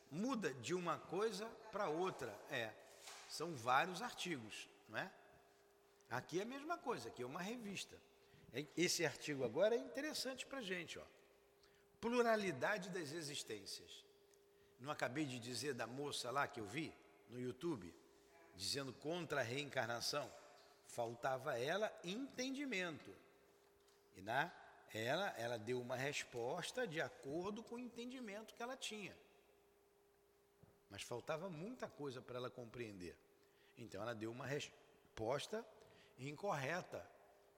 Muda 0.10 0.53
de 0.53 0.74
uma 0.74 0.98
coisa 0.98 1.46
para 1.72 1.89
outra. 1.89 2.34
É, 2.50 2.72
são 3.27 3.53
vários 3.55 4.01
artigos, 4.01 4.70
não 4.88 5.00
é? 5.00 5.12
Aqui 6.10 6.39
é 6.39 6.44
a 6.44 6.46
mesma 6.46 6.77
coisa, 6.77 7.10
aqui 7.10 7.24
é 7.24 7.25
uma 7.25 7.41
revista. 7.41 7.98
É, 8.53 8.65
esse 8.77 9.05
artigo 9.05 9.44
agora 9.44 9.75
é 9.75 9.79
interessante 9.79 10.46
para 10.46 10.60
a 10.60 10.63
gente, 10.63 10.98
ó. 10.98 11.03
Pluralidade 12.00 12.89
das 12.89 13.12
existências. 13.12 14.04
Não 14.79 14.91
acabei 14.91 15.25
de 15.25 15.39
dizer 15.39 15.74
da 15.74 15.88
moça 15.88 16.32
lá 16.32 16.48
que 16.48 16.60
eu 16.60 16.65
vi 16.65 16.94
no 17.29 17.39
YouTube, 17.39 17.94
dizendo 18.55 18.94
contra 18.94 19.41
a 19.41 19.44
reencarnação? 19.44 20.32
Faltava 20.88 21.58
ela 21.58 21.91
entendimento. 22.03 23.13
E 24.15 24.22
na, 24.22 24.51
ela, 24.94 25.27
ela 25.38 25.58
deu 25.58 25.82
uma 25.82 25.96
resposta 25.96 26.88
de 26.88 27.01
acordo 27.01 27.63
com 27.63 27.75
o 27.75 27.79
entendimento 27.79 28.53
que 28.53 28.63
ela 28.63 28.77
tinha. 28.77 29.15
Mas 30.89 31.01
faltava 31.01 31.50
muita 31.50 31.89
coisa 31.89 32.22
para 32.22 32.38
ela 32.38 32.50
compreender. 32.50 33.17
Então 33.77 34.01
ela 34.01 34.15
deu 34.15 34.32
uma 34.32 34.46
resposta 34.46 35.65
incorreta, 36.17 37.05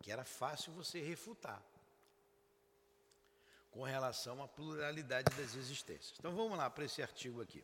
que 0.01 0.11
era 0.11 0.23
fácil 0.23 0.73
você 0.73 1.01
refutar, 1.01 1.61
com 3.71 3.83
relação 3.83 4.41
à 4.41 4.47
pluralidade 4.47 5.35
das 5.35 5.55
existências. 5.55 6.15
Então 6.17 6.35
vamos 6.35 6.57
lá 6.57 6.69
para 6.69 6.85
esse 6.85 7.01
artigo 7.01 7.41
aqui. 7.41 7.63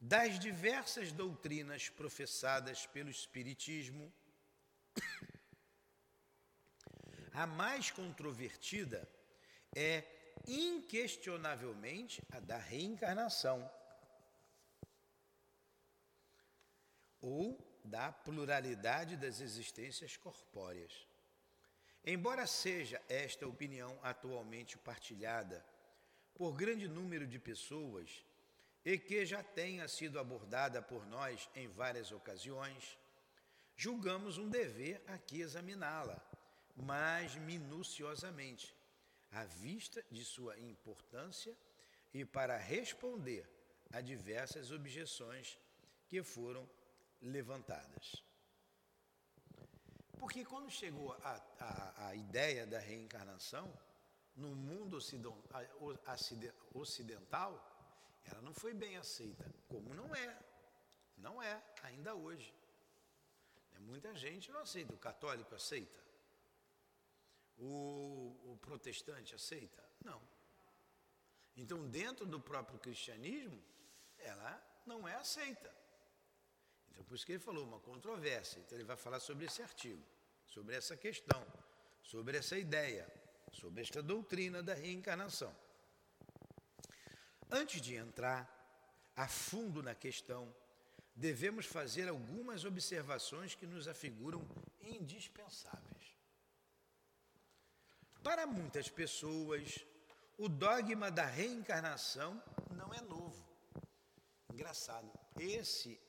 Das 0.00 0.38
diversas 0.38 1.12
doutrinas 1.12 1.88
professadas 1.88 2.86
pelo 2.86 3.10
Espiritismo, 3.10 4.12
a 7.32 7.46
mais 7.46 7.90
controvertida 7.90 9.08
é 9.76 10.04
inquestionavelmente 10.46 12.22
a 12.30 12.40
da 12.40 12.56
reencarnação 12.56 13.70
ou 17.20 17.58
da 17.84 18.10
pluralidade 18.10 19.16
das 19.16 19.40
existências 19.40 20.16
corpóreas. 20.16 21.06
Embora 22.04 22.46
seja 22.46 23.00
esta 23.08 23.46
opinião 23.46 23.98
atualmente 24.02 24.78
partilhada 24.78 25.64
por 26.34 26.52
grande 26.52 26.88
número 26.88 27.26
de 27.26 27.38
pessoas 27.38 28.24
e 28.84 28.98
que 28.98 29.26
já 29.26 29.42
tenha 29.42 29.86
sido 29.86 30.18
abordada 30.18 30.80
por 30.80 31.06
nós 31.06 31.48
em 31.54 31.68
várias 31.68 32.10
ocasiões, 32.10 32.98
julgamos 33.76 34.38
um 34.38 34.48
dever 34.48 35.02
aqui 35.06 35.42
examiná-la 35.42 36.20
mais 36.74 37.36
minuciosamente, 37.36 38.74
à 39.30 39.44
vista 39.44 40.02
de 40.10 40.24
sua 40.24 40.58
importância 40.58 41.54
e 42.14 42.24
para 42.24 42.56
responder 42.56 43.46
a 43.92 44.00
diversas 44.00 44.70
objeções 44.70 45.58
que 46.08 46.22
foram 46.22 46.68
levantadas. 47.20 48.29
Porque 50.20 50.44
quando 50.44 50.70
chegou 50.70 51.12
a, 51.24 51.42
a, 51.58 52.08
a 52.08 52.14
ideia 52.14 52.66
da 52.66 52.78
reencarnação, 52.78 53.72
no 54.36 54.54
mundo 54.54 54.98
ocidental, 56.74 57.52
ela 58.26 58.42
não 58.42 58.52
foi 58.52 58.74
bem 58.74 58.98
aceita, 58.98 59.50
como 59.66 59.94
não 59.94 60.14
é. 60.14 60.38
Não 61.16 61.42
é, 61.42 61.62
ainda 61.82 62.14
hoje. 62.14 62.54
Muita 63.78 64.14
gente 64.14 64.52
não 64.52 64.60
aceita. 64.60 64.92
O 64.92 64.98
católico 64.98 65.54
aceita? 65.54 65.98
O, 67.58 68.36
o 68.52 68.58
protestante 68.60 69.34
aceita? 69.34 69.82
Não. 70.04 70.20
Então, 71.56 71.88
dentro 71.88 72.26
do 72.26 72.38
próprio 72.38 72.78
cristianismo, 72.78 73.58
ela 74.18 74.62
não 74.84 75.08
é 75.08 75.14
aceita. 75.14 75.74
Então, 76.90 77.04
por 77.04 77.14
isso 77.14 77.26
que 77.26 77.32
ele 77.32 77.38
falou, 77.38 77.64
uma 77.64 77.80
controvérsia. 77.80 78.58
Então, 78.60 78.76
ele 78.76 78.84
vai 78.84 78.96
falar 78.96 79.20
sobre 79.20 79.46
esse 79.46 79.62
artigo, 79.62 80.02
sobre 80.46 80.76
essa 80.76 80.96
questão, 80.96 81.44
sobre 82.02 82.36
essa 82.36 82.58
ideia, 82.58 83.06
sobre 83.52 83.82
esta 83.82 84.02
doutrina 84.02 84.62
da 84.62 84.74
reencarnação. 84.74 85.54
Antes 87.50 87.80
de 87.80 87.94
entrar 87.96 88.48
a 89.16 89.26
fundo 89.26 89.82
na 89.82 89.94
questão, 89.94 90.54
devemos 91.14 91.66
fazer 91.66 92.08
algumas 92.08 92.64
observações 92.64 93.54
que 93.54 93.66
nos 93.66 93.88
afiguram 93.88 94.46
indispensáveis. 94.80 96.16
Para 98.22 98.46
muitas 98.46 98.88
pessoas, 98.88 99.84
o 100.38 100.48
dogma 100.48 101.10
da 101.10 101.26
reencarnação 101.26 102.42
não 102.70 102.92
é 102.94 103.00
novo. 103.00 103.44
Engraçado. 104.52 105.10
Esse, 105.38 106.00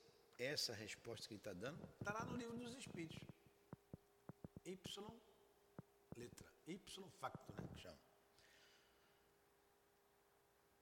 essa 0.43 0.73
resposta 0.73 1.27
que 1.27 1.33
ele 1.33 1.39
está 1.39 1.53
dando 1.53 1.87
está 1.99 2.13
lá 2.13 2.25
no 2.25 2.35
livro 2.35 2.57
dos 2.57 2.73
Espíritos. 2.75 3.19
Y, 4.65 4.77
letra 6.15 6.47
Y 6.67 7.09
facto, 7.19 7.53
né? 7.53 7.67
Que 7.73 7.81
chama. 7.81 7.97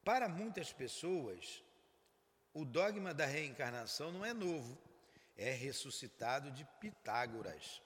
Para 0.04 0.28
muitas 0.28 0.72
pessoas, 0.74 1.64
o 2.54 2.66
dogma 2.66 3.14
da 3.14 3.26
reencarnação 3.26 4.12
não 4.12 4.26
é 4.26 4.34
novo, 4.34 4.78
é 5.36 5.52
ressuscitado 5.52 6.52
de 6.52 6.66
Pitágoras. 6.80 7.82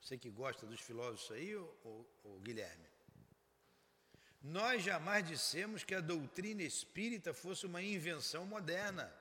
Você 0.00 0.16
que 0.16 0.30
gosta 0.30 0.66
dos 0.66 0.80
filósofos 0.80 1.32
aí, 1.32 1.54
ou, 1.54 2.40
Guilherme? 2.42 2.86
Nós 4.40 4.82
jamais 4.82 5.26
dissemos 5.26 5.84
que 5.84 5.94
a 5.94 6.00
doutrina 6.00 6.62
espírita 6.62 7.34
fosse 7.34 7.66
uma 7.66 7.82
invenção 7.82 8.46
moderna, 8.46 9.12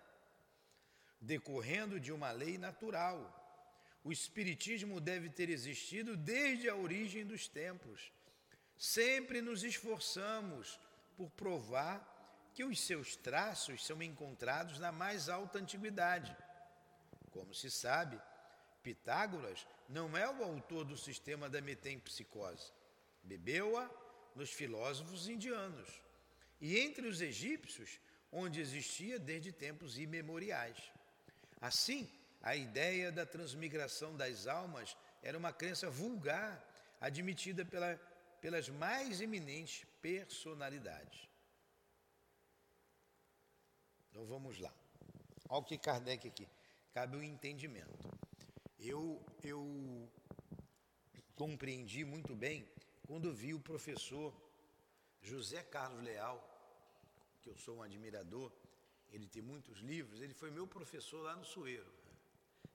decorrendo 1.21 1.99
de 1.99 2.11
uma 2.11 2.31
lei 2.31 2.57
natural. 2.57 3.35
O 4.03 4.11
espiritismo 4.11 4.99
deve 4.99 5.29
ter 5.29 5.49
existido 5.49 6.15
desde 6.15 6.69
a 6.69 6.75
origem 6.75 7.25
dos 7.25 7.47
tempos. 7.47 8.11
Sempre 8.77 9.41
nos 9.41 9.63
esforçamos 9.63 10.79
por 11.17 11.29
provar 11.31 12.51
que 12.53 12.63
os 12.63 12.79
seus 12.79 13.15
traços 13.15 13.85
são 13.85 14.01
encontrados 14.01 14.79
na 14.79 14.91
mais 14.91 15.29
alta 15.29 15.59
antiguidade. 15.59 16.35
Como 17.31 17.53
se 17.53 17.69
sabe, 17.69 18.19
Pitágoras 18.81 19.67
não 19.88 20.15
é 20.17 20.29
o 20.29 20.43
autor 20.43 20.85
do 20.85 20.97
sistema 20.97 21.49
da 21.49 21.61
metempsicose. 21.61 22.71
Bebeu-a 23.21 23.89
nos 24.35 24.51
filósofos 24.51 25.27
indianos 25.27 26.01
e 26.61 26.79
entre 26.79 27.07
os 27.07 27.21
egípcios, 27.21 27.99
onde 28.31 28.59
existia 28.59 29.19
desde 29.19 29.51
tempos 29.51 29.97
imemoriais. 29.97 30.77
Assim, 31.60 32.10
a 32.42 32.56
ideia 32.56 33.12
da 33.12 33.25
transmigração 33.25 34.16
das 34.16 34.48
almas 34.48 34.96
era 35.22 35.38
uma 35.38 35.51
crença 35.51 35.89
vulgar, 35.89 36.66
admitida 37.01 37.66
pela, 37.66 37.96
pelas 38.42 38.70
mais 38.70 39.20
eminentes 39.20 39.86
personalidades. 40.01 41.28
Então 44.10 44.26
vamos 44.26 44.60
lá. 44.60 44.74
Olha 45.50 45.62
o 45.62 45.63
que 45.63 45.78
Kardec 45.78 46.28
aqui. 46.28 46.48
Cabe 46.93 47.17
o 47.17 47.19
um 47.19 47.24
entendimento. 47.24 48.10
Eu, 48.80 49.24
eu 49.43 50.10
compreendi 51.36 52.04
muito 52.04 52.36
bem 52.36 52.67
quando 53.06 53.34
vi 53.34 53.54
o 53.54 53.60
professor 53.60 54.34
José 55.22 55.62
Carlos 55.63 56.04
Leal, 56.04 56.38
que 57.41 57.50
eu 57.50 57.58
sou 57.58 57.78
um 57.78 57.84
admirador, 57.84 58.52
ele 59.12 59.28
tem 59.28 59.41
muitos 59.41 59.80
livros, 59.80 60.22
ele 60.22 60.34
foi 60.34 60.52
meu 60.52 60.67
professor 60.67 61.22
lá 61.22 61.36
no 61.36 61.45
Sueiro, 61.45 61.91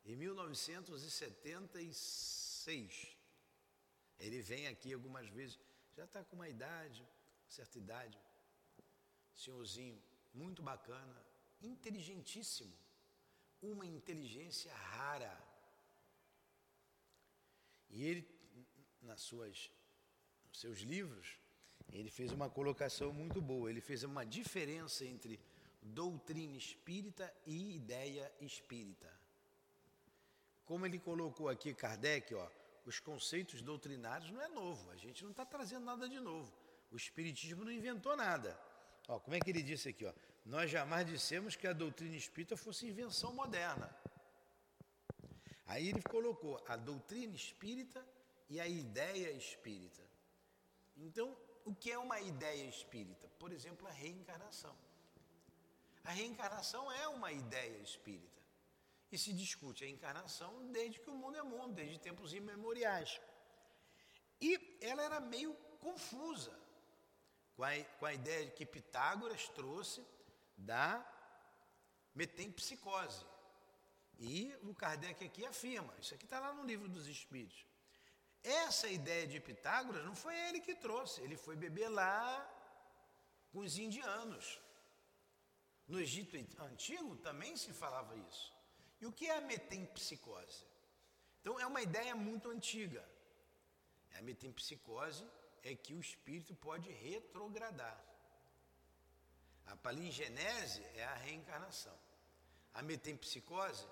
em 0.04 0.16
1976. 0.16 3.16
Ele 4.18 4.40
vem 4.40 4.66
aqui 4.68 4.92
algumas 4.92 5.28
vezes, 5.28 5.60
já 5.96 6.04
está 6.04 6.22
com 6.24 6.36
uma 6.36 6.48
idade, 6.48 7.06
certa 7.48 7.78
idade, 7.78 8.18
senhorzinho 9.34 10.00
muito 10.32 10.62
bacana, 10.62 11.26
inteligentíssimo, 11.60 12.72
uma 13.62 13.86
inteligência 13.86 14.74
rara. 14.74 15.40
E 17.88 18.04
ele, 18.04 18.28
nas 19.00 19.22
suas, 19.22 19.70
nos 20.48 20.60
seus 20.60 20.80
livros, 20.80 21.38
ele 21.92 22.10
fez 22.10 22.32
uma 22.32 22.50
colocação 22.50 23.12
muito 23.12 23.40
boa. 23.40 23.70
Ele 23.70 23.80
fez 23.80 24.02
uma 24.02 24.24
diferença 24.24 25.04
entre 25.04 25.38
doutrina 25.84 26.56
espírita 26.56 27.32
e 27.46 27.76
ideia 27.76 28.32
espírita. 28.40 29.12
Como 30.64 30.86
ele 30.86 30.98
colocou 30.98 31.48
aqui 31.48 31.74
Kardec, 31.74 32.34
ó, 32.34 32.48
os 32.86 32.98
conceitos 32.98 33.60
doutrinários 33.60 34.30
não 34.30 34.40
é 34.40 34.48
novo. 34.48 34.90
A 34.90 34.96
gente 34.96 35.22
não 35.22 35.30
está 35.30 35.44
trazendo 35.44 35.84
nada 35.84 36.08
de 36.08 36.18
novo. 36.18 36.52
O 36.90 36.96
espiritismo 36.96 37.64
não 37.64 37.70
inventou 37.70 38.16
nada. 38.16 38.58
Ó, 39.08 39.18
como 39.18 39.36
é 39.36 39.40
que 39.40 39.50
ele 39.50 39.62
disse 39.62 39.90
aqui? 39.90 40.06
Ó? 40.06 40.12
Nós 40.44 40.70
jamais 40.70 41.06
dissemos 41.06 41.54
que 41.54 41.66
a 41.66 41.72
doutrina 41.72 42.16
espírita 42.16 42.56
fosse 42.56 42.86
invenção 42.86 43.34
moderna. 43.34 43.94
Aí 45.66 45.88
ele 45.88 46.02
colocou 46.02 46.62
a 46.66 46.76
doutrina 46.76 47.34
espírita 47.34 48.04
e 48.48 48.60
a 48.60 48.66
ideia 48.66 49.30
espírita. 49.32 50.02
Então, 50.96 51.36
o 51.64 51.74
que 51.74 51.90
é 51.90 51.98
uma 51.98 52.20
ideia 52.20 52.64
espírita? 52.68 53.28
Por 53.38 53.52
exemplo, 53.52 53.86
a 53.86 53.90
reencarnação. 53.90 54.74
A 56.04 56.10
reencarnação 56.10 56.92
é 56.92 57.08
uma 57.08 57.32
ideia 57.32 57.78
espírita. 57.78 58.42
E 59.10 59.18
se 59.18 59.32
discute 59.32 59.84
a 59.84 59.88
encarnação 59.88 60.70
desde 60.70 61.00
que 61.00 61.10
o 61.10 61.14
mundo 61.14 61.38
é 61.38 61.42
mundo, 61.42 61.74
desde 61.74 61.98
tempos 61.98 62.34
imemoriais. 62.34 63.20
E 64.40 64.78
ela 64.80 65.02
era 65.02 65.20
meio 65.20 65.54
confusa 65.80 66.54
com 67.56 67.64
a, 67.64 67.70
com 67.98 68.06
a 68.06 68.12
ideia 68.12 68.50
que 68.50 68.66
Pitágoras 68.66 69.48
trouxe 69.48 70.04
da 70.56 71.04
metempsicose. 72.14 73.24
E 74.18 74.54
o 74.62 74.74
Kardec 74.74 75.24
aqui 75.24 75.44
afirma, 75.44 75.94
isso 75.98 76.14
aqui 76.14 76.24
está 76.24 76.38
lá 76.38 76.52
no 76.52 76.64
livro 76.64 76.88
dos 76.88 77.06
Espíritos. 77.06 77.66
Essa 78.42 78.88
ideia 78.88 79.26
de 79.26 79.40
Pitágoras 79.40 80.04
não 80.04 80.14
foi 80.14 80.36
ele 80.48 80.60
que 80.60 80.74
trouxe, 80.74 81.22
ele 81.22 81.36
foi 81.36 81.56
beber 81.56 81.88
lá 81.88 82.22
com 83.50 83.60
os 83.60 83.78
indianos. 83.78 84.60
No 85.86 86.00
Egito 86.00 86.36
Antigo 86.62 87.16
também 87.16 87.56
se 87.56 87.72
falava 87.72 88.16
isso. 88.16 88.52
E 89.00 89.06
o 89.06 89.12
que 89.12 89.26
é 89.26 89.36
a 89.36 89.40
metempsicose? 89.40 90.64
Então 91.40 91.60
é 91.60 91.66
uma 91.66 91.82
ideia 91.82 92.14
muito 92.14 92.48
antiga. 92.50 93.06
A 94.16 94.22
metempsicose 94.22 95.26
é 95.62 95.74
que 95.74 95.92
o 95.94 96.00
espírito 96.00 96.54
pode 96.54 96.90
retrogradar. 96.90 98.02
A 99.66 99.76
palingenese 99.76 100.82
é 100.94 101.04
a 101.04 101.14
reencarnação. 101.14 101.98
A 102.72 102.82
metempsicose, 102.82 103.86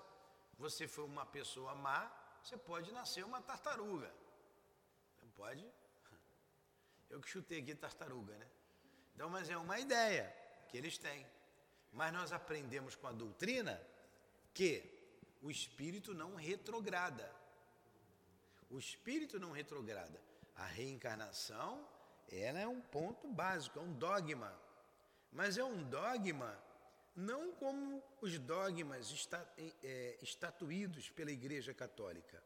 você 0.57 0.87
foi 0.87 1.05
uma 1.05 1.25
pessoa 1.25 1.75
má, 1.75 2.11
você 2.43 2.57
pode 2.57 2.91
nascer 2.91 3.23
uma 3.23 3.41
tartaruga. 3.41 4.11
Pode. 5.35 5.65
Eu 7.09 7.19
que 7.19 7.29
chutei 7.29 7.59
aqui 7.59 7.73
tartaruga, 7.75 8.37
né? 8.37 8.47
Então, 9.13 9.29
mas 9.29 9.49
é 9.49 9.57
uma 9.57 9.79
ideia 9.79 10.25
que 10.69 10.77
eles 10.77 10.97
têm. 10.97 11.25
Mas 11.93 12.11
nós 12.11 12.31
aprendemos 12.31 12.95
com 12.95 13.07
a 13.07 13.11
doutrina 13.11 13.81
que 14.53 14.83
o 15.41 15.49
espírito 15.49 16.13
não 16.13 16.35
retrograda. 16.35 17.29
O 18.69 18.79
espírito 18.79 19.39
não 19.39 19.51
retrograda. 19.51 20.19
A 20.55 20.65
reencarnação, 20.65 21.87
ela 22.29 22.59
é 22.59 22.67
um 22.67 22.81
ponto 22.81 23.27
básico, 23.27 23.79
é 23.79 23.81
um 23.81 23.93
dogma 23.93 24.63
mas 25.33 25.57
é 25.57 25.63
um 25.63 25.83
dogma 25.83 26.57
não 27.15 27.51
como 27.53 28.03
os 28.21 28.37
dogmas 28.39 29.27
é, 29.83 30.17
estatuídos 30.21 31.09
pela 31.09 31.31
Igreja 31.31 31.73
Católica. 31.73 32.41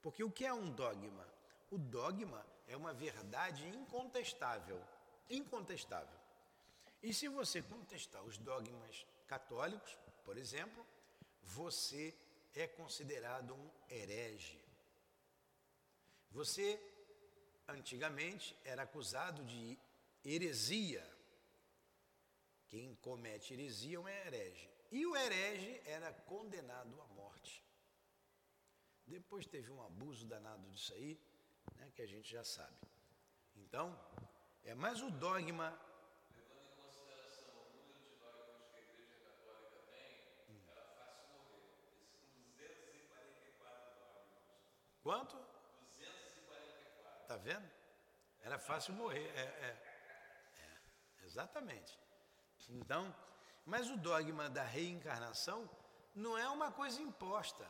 Porque 0.00 0.24
o 0.24 0.30
que 0.30 0.44
é 0.46 0.52
um 0.52 0.70
dogma? 0.70 1.26
O 1.70 1.78
dogma 1.78 2.44
é 2.66 2.76
uma 2.76 2.92
verdade 2.92 3.68
incontestável. 3.68 4.80
Incontestável. 5.28 6.18
E 7.02 7.14
se 7.14 7.28
você 7.28 7.62
contestar 7.62 8.22
os 8.22 8.36
dogmas 8.36 9.06
católicos, 9.26 9.96
por 10.24 10.36
exemplo, 10.36 10.86
você 11.42 12.14
é 12.54 12.66
considerado 12.66 13.54
um 13.54 13.70
herege. 13.88 14.62
Você, 16.30 16.78
antigamente, 17.66 18.56
era 18.64 18.82
acusado 18.82 19.44
de 19.44 19.78
heresia. 20.24 21.04
Quem 22.68 22.94
comete 22.96 23.54
heresia 23.54 23.96
é 23.96 24.00
um 24.00 24.08
herege. 24.08 24.70
E 24.92 25.06
o 25.06 25.16
herege 25.16 25.80
era 25.84 26.12
condenado 26.12 27.00
à 27.00 27.06
morte. 27.08 27.64
Depois 29.06 29.46
teve 29.46 29.70
um 29.70 29.82
abuso 29.82 30.26
danado 30.26 30.68
disso 30.70 30.92
aí, 30.94 31.18
né, 31.76 31.90
que 31.94 32.02
a 32.02 32.06
gente 32.06 32.30
já 32.30 32.44
sabe. 32.44 32.76
Então, 33.56 33.98
é 34.64 34.74
mais 34.74 35.02
o 35.02 35.10
dogma 35.10 35.76
Quanto? 45.02 45.36
244. 45.36 47.26
Tá 47.28 47.36
vendo? 47.36 47.70
Era 48.42 48.58
fácil 48.58 48.94
morrer. 48.94 49.26
É, 49.34 49.40
é, 49.40 49.70
é, 50.58 51.24
exatamente. 51.24 51.98
Então, 52.68 53.14
mas 53.64 53.90
o 53.90 53.96
dogma 53.96 54.48
da 54.48 54.62
reencarnação 54.62 55.68
não 56.14 56.36
é 56.36 56.48
uma 56.48 56.70
coisa 56.70 57.00
imposta. 57.00 57.66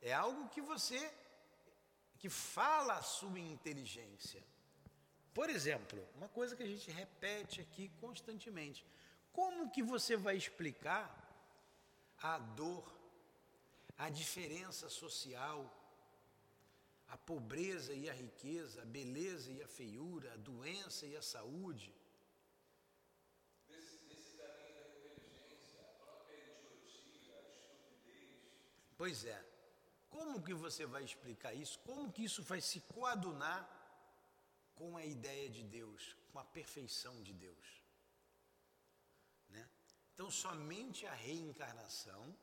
É 0.00 0.12
algo 0.12 0.48
que 0.48 0.60
você 0.60 1.12
que 2.18 2.28
fala 2.28 2.94
a 2.94 3.02
sua 3.02 3.38
inteligência. 3.38 4.42
Por 5.32 5.48
exemplo, 5.48 6.04
uma 6.16 6.28
coisa 6.28 6.56
que 6.56 6.62
a 6.62 6.66
gente 6.66 6.90
repete 6.90 7.60
aqui 7.60 7.88
constantemente. 8.00 8.84
Como 9.32 9.70
que 9.70 9.82
você 9.82 10.16
vai 10.16 10.36
explicar 10.36 11.04
a 12.20 12.38
dor, 12.38 12.92
a 13.96 14.08
diferença 14.08 14.88
social, 14.88 15.72
a 17.08 17.16
pobreza 17.16 17.92
e 17.94 18.08
a 18.08 18.12
riqueza, 18.12 18.82
a 18.82 18.84
beleza 18.84 19.50
e 19.50 19.62
a 19.62 19.68
feiura, 19.68 20.32
a 20.32 20.36
doença 20.36 21.06
e 21.06 21.16
a 21.16 21.22
saúde. 21.22 21.94
Nesse, 23.68 24.04
nesse 24.04 24.36
caminho 24.36 24.74
da 24.74 24.90
inteligência, 24.90 25.80
a 25.80 26.04
própria 26.04 26.36
idiotia, 26.36 27.34
a 27.34 27.48
estupidez. 27.48 28.42
Pois 28.96 29.24
é. 29.24 29.42
Como 30.10 30.42
que 30.42 30.54
você 30.54 30.84
vai 30.84 31.04
explicar 31.04 31.54
isso? 31.54 31.78
Como 31.80 32.12
que 32.12 32.24
isso 32.24 32.42
vai 32.42 32.60
se 32.60 32.80
coadunar 32.80 33.60
com 34.74 34.96
a 34.96 35.04
ideia 35.04 35.48
de 35.48 35.62
Deus, 35.62 36.16
com 36.32 36.38
a 36.38 36.44
perfeição 36.44 37.22
de 37.22 37.32
Deus? 37.32 37.82
Né? 39.50 39.68
Então, 40.12 40.30
somente 40.30 41.06
a 41.06 41.14
reencarnação 41.14 42.36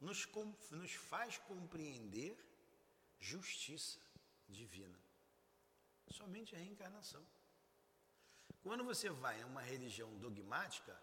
nos, 0.00 0.28
nos 0.70 0.92
faz 0.92 1.38
compreender 1.38 2.51
justiça 3.22 4.00
divina. 4.48 4.98
Somente 6.10 6.54
a 6.54 6.58
reencarnação. 6.58 7.24
Quando 8.62 8.84
você 8.84 9.08
vai 9.08 9.40
a 9.40 9.46
uma 9.46 9.62
religião 9.62 10.10
dogmática 10.18 10.94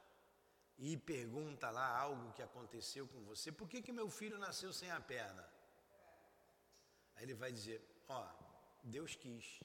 e 0.77 0.95
pergunta 0.97 1.69
lá 1.69 1.87
algo 1.97 2.33
que 2.33 2.41
aconteceu 2.41 3.07
com 3.07 3.23
você, 3.23 3.51
por 3.51 3.67
que, 3.67 3.81
que 3.81 3.91
meu 3.91 4.09
filho 4.09 4.37
nasceu 4.37 4.71
sem 4.73 4.91
a 4.91 4.99
perna? 4.99 5.45
Aí 7.15 7.23
ele 7.23 7.33
vai 7.33 7.51
dizer, 7.51 7.81
ó, 8.07 8.21
Deus 8.83 9.15
quis. 9.15 9.59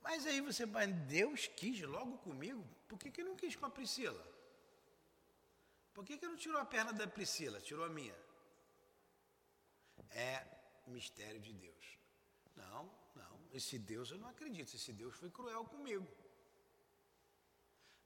Mas 0.00 0.26
aí 0.26 0.40
você 0.40 0.66
vai, 0.66 0.86
Deus 0.88 1.46
quis 1.46 1.80
logo 1.82 2.18
comigo? 2.18 2.64
Por 2.88 2.98
que, 2.98 3.10
que 3.10 3.24
não 3.24 3.36
quis 3.36 3.54
com 3.56 3.66
a 3.66 3.70
Priscila? 3.70 4.24
Por 5.94 6.04
que, 6.04 6.18
que 6.18 6.26
não 6.26 6.36
tirou 6.36 6.60
a 6.60 6.64
perna 6.64 6.92
da 6.92 7.06
Priscila, 7.06 7.60
tirou 7.60 7.84
a 7.84 7.88
minha? 7.88 8.16
É 10.10 10.61
mistério 10.90 11.40
de 11.40 11.52
Deus. 11.52 11.98
Não, 12.56 12.90
não, 13.14 13.40
esse 13.52 13.78
Deus 13.78 14.10
eu 14.10 14.18
não 14.18 14.28
acredito, 14.28 14.74
esse 14.74 14.92
Deus 14.92 15.14
foi 15.14 15.30
cruel 15.30 15.64
comigo. 15.64 16.06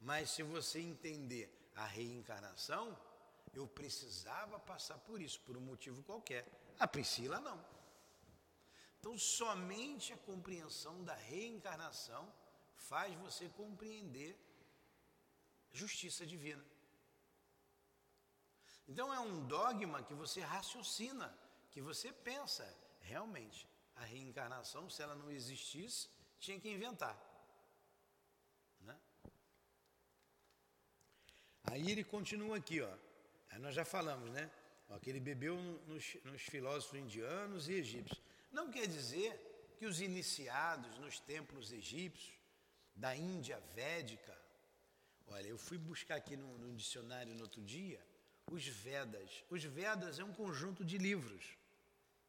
Mas 0.01 0.31
se 0.31 0.43
você 0.43 0.81
entender 0.81 1.51
a 1.75 1.87
reencarnação, 1.87 2.97
eu 3.55 3.67
precisava 3.67 4.59
passar 4.59 4.99
por 4.99 5.21
isso, 5.21 5.41
por 5.41 5.57
um 5.57 5.61
motivo 5.61 6.03
qualquer. 6.03 6.47
A 6.79 6.87
Priscila 6.87 7.41
não. 7.41 7.65
Então, 9.01 9.17
somente 9.19 10.13
a 10.13 10.17
compreensão 10.19 11.05
da 11.05 11.15
reencarnação 11.15 12.33
faz 12.75 13.15
você 13.17 13.49
compreender 13.49 14.37
justiça 15.73 16.27
divina. 16.27 16.65
Então, 18.89 19.13
é 19.13 19.21
um 19.21 19.47
dogma 19.47 20.03
que 20.03 20.15
você 20.15 20.41
raciocina 20.41 21.37
que 21.77 21.83
você 21.83 22.11
pensa, 22.11 22.67
realmente, 23.03 23.69
a 23.97 24.05
reencarnação, 24.07 24.89
se 24.89 25.03
ela 25.03 25.15
não 25.15 25.31
existisse, 25.31 26.09
tinha 26.41 26.59
que 26.59 26.71
inventar. 26.71 27.15
Né? 28.81 28.99
Aí 31.65 31.91
ele 31.91 32.03
continua 32.03 32.57
aqui, 32.57 32.81
ó. 32.81 32.95
Aí 33.51 33.59
nós 33.59 33.75
já 33.75 33.85
falamos, 33.85 34.31
né? 34.31 34.51
Ó, 34.89 34.99
que 34.99 35.11
ele 35.11 35.21
bebeu 35.21 35.55
nos, 35.87 36.17
nos 36.25 36.41
filósofos 36.41 36.99
indianos 36.99 37.69
e 37.69 37.75
egípcios. 37.75 38.23
Não 38.51 38.71
quer 38.71 38.87
dizer 38.87 39.31
que 39.79 39.85
os 39.85 40.01
iniciados 40.01 40.99
nos 40.99 41.21
templos 41.21 41.73
egípcios, 41.73 42.39
da 42.95 43.15
Índia 43.15 43.61
védica, 43.75 44.35
olha, 45.27 45.47
eu 45.47 45.59
fui 45.59 45.77
buscar 45.77 46.17
aqui 46.17 46.39
no, 46.39 46.57
no 46.57 46.75
dicionário 46.75 47.35
no 47.35 47.43
outro 47.43 47.63
dia, 47.63 48.03
os 48.51 48.67
Vedas. 48.67 49.45
Os 49.51 49.63
Vedas 49.63 50.19
é 50.19 50.25
um 50.25 50.33
conjunto 50.33 50.83
de 50.83 50.97
livros 50.97 51.55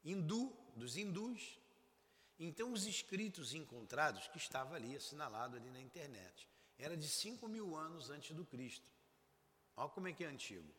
hindu, 0.03 0.55
dos 0.75 0.97
hindus. 0.97 1.59
Então, 2.39 2.71
os 2.71 2.85
escritos 2.85 3.53
encontrados, 3.53 4.27
que 4.27 4.37
estava 4.37 4.75
ali 4.75 4.95
assinalado 4.95 5.57
ali 5.57 5.69
na 5.71 5.81
internet, 5.81 6.47
era 6.77 6.95
de 6.95 7.07
5 7.07 7.47
mil 7.47 7.75
anos 7.75 8.09
antes 8.09 8.35
do 8.35 8.45
Cristo. 8.45 8.89
Olha 9.75 9.89
como 9.89 10.07
é 10.07 10.13
que 10.13 10.23
é 10.23 10.27
antigo. 10.27 10.71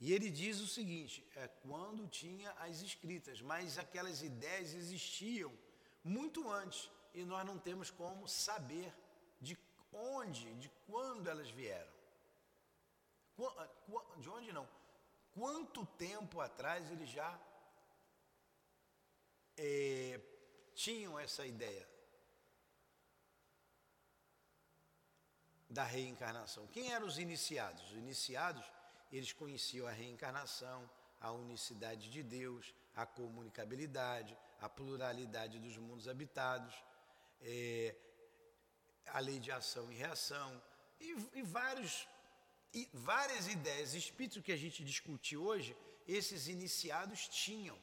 E 0.00 0.12
ele 0.12 0.30
diz 0.30 0.60
o 0.60 0.66
seguinte: 0.66 1.24
é 1.36 1.46
quando 1.46 2.08
tinha 2.08 2.50
as 2.52 2.82
escritas, 2.82 3.40
mas 3.40 3.78
aquelas 3.78 4.22
ideias 4.22 4.74
existiam 4.74 5.52
muito 6.02 6.50
antes 6.50 6.90
e 7.14 7.24
nós 7.24 7.46
não 7.46 7.58
temos 7.58 7.90
como 7.90 8.26
saber 8.26 8.92
de 9.40 9.56
onde, 9.92 10.52
de 10.54 10.68
quando 10.86 11.28
elas 11.28 11.50
vieram. 11.50 11.92
De 14.18 14.28
onde 14.28 14.52
não? 14.52 14.68
Quanto 15.32 15.86
tempo 15.86 16.40
atrás 16.40 16.90
ele 16.90 17.06
já 17.06 17.38
é, 19.56 20.20
tinham 20.74 21.18
essa 21.18 21.46
ideia 21.46 21.88
da 25.68 25.84
reencarnação. 25.84 26.66
Quem 26.68 26.92
eram 26.92 27.06
os 27.06 27.18
iniciados? 27.18 27.82
Os 27.90 27.96
iniciados, 27.96 28.64
eles 29.10 29.32
conheciam 29.32 29.86
a 29.86 29.90
reencarnação, 29.90 30.88
a 31.20 31.32
unicidade 31.32 32.10
de 32.10 32.22
Deus, 32.22 32.74
a 32.94 33.06
comunicabilidade, 33.06 34.36
a 34.60 34.68
pluralidade 34.68 35.58
dos 35.58 35.76
mundos 35.76 36.08
habitados, 36.08 36.74
é, 37.40 37.94
a 39.06 39.18
lei 39.18 39.38
de 39.38 39.50
ação 39.50 39.90
e 39.90 39.94
reação, 39.94 40.62
e, 41.00 41.16
e, 41.34 41.42
vários, 41.42 42.06
e 42.72 42.88
várias 42.92 43.48
ideias, 43.48 43.94
espíritos 43.94 44.42
que 44.42 44.52
a 44.52 44.56
gente 44.56 44.84
discute 44.84 45.36
hoje, 45.36 45.76
esses 46.06 46.48
iniciados 46.48 47.28
tinham. 47.28 47.78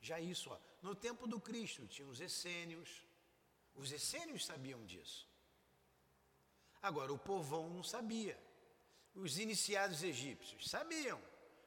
Já 0.00 0.20
isso, 0.20 0.50
ó, 0.50 0.58
no 0.84 0.94
tempo 0.94 1.26
do 1.26 1.40
Cristo 1.40 1.86
tinha 1.86 2.06
os 2.06 2.20
essênios. 2.20 2.90
Os 3.74 3.90
essênios 3.90 4.44
sabiam 4.44 4.84
disso. 4.84 5.26
Agora, 6.82 7.10
o 7.10 7.18
povão 7.18 7.70
não 7.70 7.82
sabia. 7.82 8.38
Os 9.14 9.38
iniciados 9.38 10.02
egípcios 10.02 10.68
sabiam, 10.68 11.20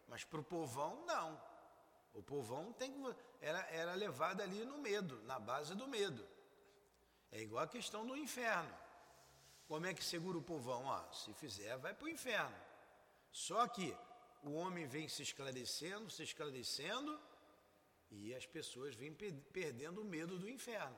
mas 0.08 0.23
para 0.23 0.39
o 0.39 0.43
povão, 0.43 1.03
não. 1.08 1.41
O 2.13 2.21
povão 2.21 2.71
tem 2.73 2.93
era, 3.41 3.62
era 3.71 3.95
levado 3.95 4.41
ali 4.41 4.63
no 4.63 4.77
medo, 4.77 5.19
na 5.23 5.39
base 5.39 5.73
do 5.73 5.88
medo. 5.88 6.23
É 7.32 7.41
igual 7.41 7.63
a 7.63 7.67
questão 7.67 8.06
do 8.06 8.15
inferno. 8.15 8.77
Como 9.67 9.88
é 9.88 9.95
que 9.95 10.03
segura 10.03 10.38
o 10.38 10.43
povão? 10.43 10.91
Ah, 10.91 11.12
se 11.12 11.34
fizer, 11.34 11.75
vai 11.77 11.93
para 11.93 12.06
o 12.06 12.10
inferno. 12.10 12.56
Só 13.32 13.67
que 13.67 13.97
o 14.43 14.51
homem 14.51 14.86
vem 14.86 15.10
se 15.10 15.23
esclarecendo, 15.23 16.08
se 16.12 16.21
esclarecendo, 16.21 17.19
e 18.10 18.34
as 18.34 18.46
pessoas 18.46 18.96
vêm 18.96 19.13
perdendo 19.52 20.02
o 20.02 20.06
medo 20.06 20.38
do 20.39 20.50
inferno. 20.50 20.98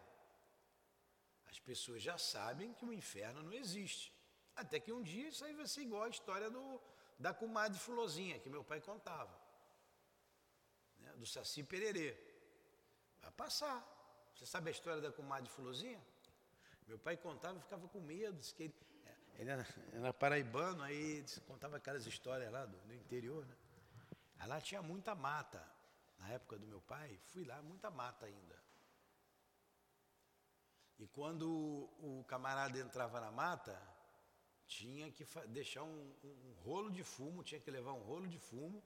As 1.50 1.60
pessoas 1.60 2.02
já 2.02 2.18
sabem 2.18 2.74
que 2.74 2.86
o 2.86 2.94
inferno 2.94 3.42
não 3.42 3.54
existe. 3.54 4.14
Até 4.56 4.80
que 4.80 4.92
um 4.92 5.02
dia 5.02 5.30
isso 5.30 5.44
aí 5.44 5.54
vai 5.54 5.68
ser 5.68 5.82
igual 5.82 6.04
a 6.04 6.10
história 6.10 6.50
do, 6.50 6.82
da 7.18 7.34
comadre 7.34 7.80
Fulozinha, 7.80 8.40
que 8.40 8.50
meu 8.50 8.64
pai 8.64 8.80
contava. 8.80 9.36
Né, 11.00 11.12
do 11.14 11.26
Saci 11.26 11.64
Pererê. 11.64 12.16
Vai 13.22 13.32
passar. 13.32 13.78
Você 14.36 14.46
sabe 14.46 14.70
a 14.70 14.72
história 14.72 15.02
da 15.02 15.12
comadre 15.12 15.50
Fulozinha? 15.50 16.02
Meu 16.88 17.00
pai 17.00 17.18
contava 17.18 17.58
e 17.58 17.62
ficava 17.62 17.88
com 17.88 18.00
medo. 18.00 18.38
Disse 18.38 18.54
que 18.54 18.64
ele, 18.64 18.76
ele 19.36 19.50
era, 19.50 19.68
era 19.94 20.14
paraibano, 20.14 20.84
aí 20.84 21.26
contava 21.48 21.78
aquelas 21.78 22.06
histórias 22.06 22.52
lá 22.52 22.66
do, 22.66 22.78
do 22.78 22.94
interior. 22.94 23.46
Né? 23.46 23.56
Lá 24.46 24.62
tinha 24.62 24.82
muita 24.82 25.16
mata. 25.16 25.79
Na 26.20 26.30
época 26.30 26.58
do 26.58 26.68
meu 26.68 26.82
pai, 26.82 27.18
fui 27.26 27.44
lá, 27.46 27.62
muita 27.62 27.90
mata 27.90 28.26
ainda. 28.26 28.60
E 30.98 31.08
quando 31.08 31.48
o 32.00 32.26
camarada 32.28 32.78
entrava 32.78 33.22
na 33.22 33.32
mata, 33.32 33.82
tinha 34.68 35.10
que 35.12 35.26
deixar 35.48 35.84
um, 35.84 36.14
um, 36.24 36.54
rolo 36.64 36.92
de 36.92 37.04
fumo, 37.04 37.44
tinha 37.44 37.60
que 37.60 37.72
levar 37.72 37.94
um 37.94 38.04
rolo 38.04 38.28
de 38.28 38.38
fumo 38.38 38.84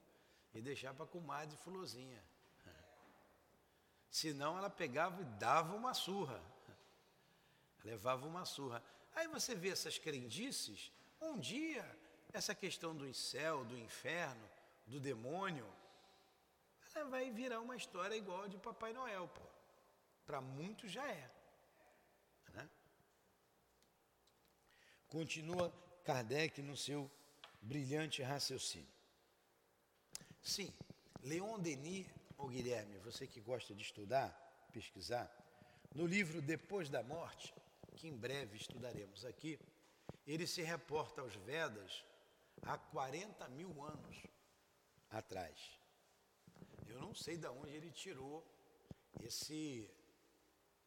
e 0.54 0.62
deixar 0.62 0.94
para 0.94 1.04
a 1.04 1.08
comadre 1.08 1.56
fulozinha. 1.58 2.22
Senão 4.08 4.56
ela 4.56 4.70
pegava 4.70 5.20
e 5.20 5.24
dava 5.24 5.74
uma 5.74 5.92
surra. 5.92 6.40
Levava 7.84 8.24
uma 8.26 8.44
surra. 8.44 8.82
Aí 9.12 9.26
você 9.26 9.56
vê 9.56 9.70
essas 9.70 9.98
crendices, 9.98 10.92
um 11.20 11.36
dia, 11.36 11.84
essa 12.32 12.54
questão 12.54 12.96
do 12.96 13.12
céu, 13.12 13.64
do 13.64 13.76
inferno, 13.76 14.48
do 14.86 15.00
demônio, 15.00 15.66
vai 17.02 17.30
virar 17.30 17.60
uma 17.60 17.74
história 17.74 18.14
igual 18.14 18.44
a 18.44 18.48
de 18.48 18.56
Papai 18.58 18.92
Noel, 18.92 19.26
pô. 19.28 19.42
Para 20.24 20.40
muitos 20.40 20.92
já 20.92 21.06
é. 21.10 21.30
Né? 22.52 22.68
Continua 25.08 25.72
Kardec 26.04 26.62
no 26.62 26.76
seu 26.76 27.10
brilhante 27.60 28.22
raciocínio. 28.22 28.92
Sim, 30.42 30.72
Leon 31.22 31.58
Denis, 31.58 32.06
ou 32.36 32.48
Guilherme, 32.48 32.98
você 32.98 33.26
que 33.26 33.40
gosta 33.40 33.74
de 33.74 33.82
estudar, 33.82 34.30
pesquisar, 34.72 35.34
no 35.94 36.06
livro 36.06 36.42
Depois 36.42 36.88
da 36.88 37.02
Morte, 37.02 37.54
que 37.96 38.08
em 38.08 38.16
breve 38.16 38.56
estudaremos 38.56 39.24
aqui, 39.24 39.58
ele 40.26 40.46
se 40.46 40.62
reporta 40.62 41.20
aos 41.20 41.34
Vedas 41.36 42.04
há 42.62 42.76
40 42.76 43.48
mil 43.48 43.82
anos 43.82 44.16
atrás. 45.10 45.83
Eu 46.94 47.00
não 47.00 47.12
sei 47.12 47.36
de 47.36 47.48
onde 47.48 47.72
ele 47.72 47.90
tirou 47.90 48.46
esse, 49.20 49.90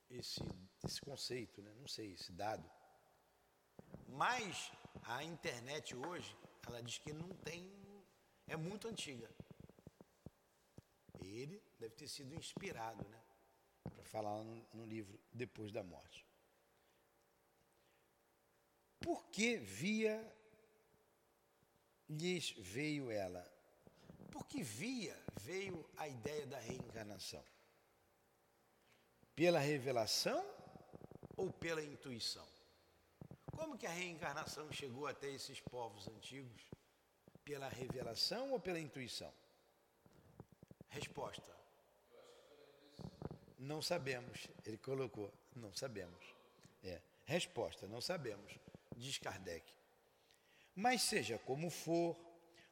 esse, 0.10 0.40
esse 0.86 1.02
conceito, 1.02 1.62
né? 1.62 1.74
não 1.76 1.86
sei, 1.86 2.14
esse 2.14 2.32
dado. 2.32 2.66
Mas 4.08 4.72
a 5.04 5.22
internet 5.22 5.94
hoje, 5.98 6.34
ela 6.66 6.82
diz 6.82 6.98
que 6.98 7.12
não 7.12 7.28
tem, 7.50 7.70
é 8.48 8.56
muito 8.56 8.88
antiga. 8.88 9.30
Ele 11.20 11.62
deve 11.78 11.94
ter 11.94 12.08
sido 12.08 12.34
inspirado, 12.34 13.06
né? 13.10 13.22
Para 13.94 14.06
falar 14.06 14.42
no, 14.46 14.66
no 14.74 14.86
livro 14.86 15.20
Depois 15.34 15.74
da 15.74 15.84
Morte. 15.84 16.26
Por 19.02 19.26
que 19.26 19.58
via 19.58 20.16
lhes 22.10 22.52
veio 22.52 23.12
ela? 23.12 23.57
Porque 24.38 24.62
via 24.62 25.18
veio 25.42 25.84
a 25.98 26.08
ideia 26.08 26.46
da 26.46 26.60
reencarnação. 26.60 27.44
Pela 29.36 29.60
revelação 29.60 30.46
ou 31.36 31.52
pela 31.52 31.84
intuição? 31.84 32.48
Como 33.52 33.78
que 33.78 33.88
a 33.88 33.92
reencarnação 33.92 34.72
chegou 34.72 35.08
até 35.08 35.28
esses 35.30 35.60
povos 35.60 36.08
antigos? 36.08 36.62
Pela 37.44 37.68
revelação 37.68 38.52
ou 38.52 38.60
pela 38.60 38.80
intuição? 38.80 39.34
Resposta: 40.90 41.56
Não 43.58 43.82
sabemos. 43.82 44.48
Ele 44.64 44.78
colocou: 44.78 45.34
Não 45.56 45.74
sabemos. 45.74 46.36
É. 46.84 47.02
Resposta: 47.26 47.88
Não 47.88 48.02
sabemos 48.02 48.54
diz 48.98 49.18
Kardec. 49.18 49.66
Mas 50.76 51.02
seja 51.02 51.40
como 51.40 51.70
for, 51.70 52.16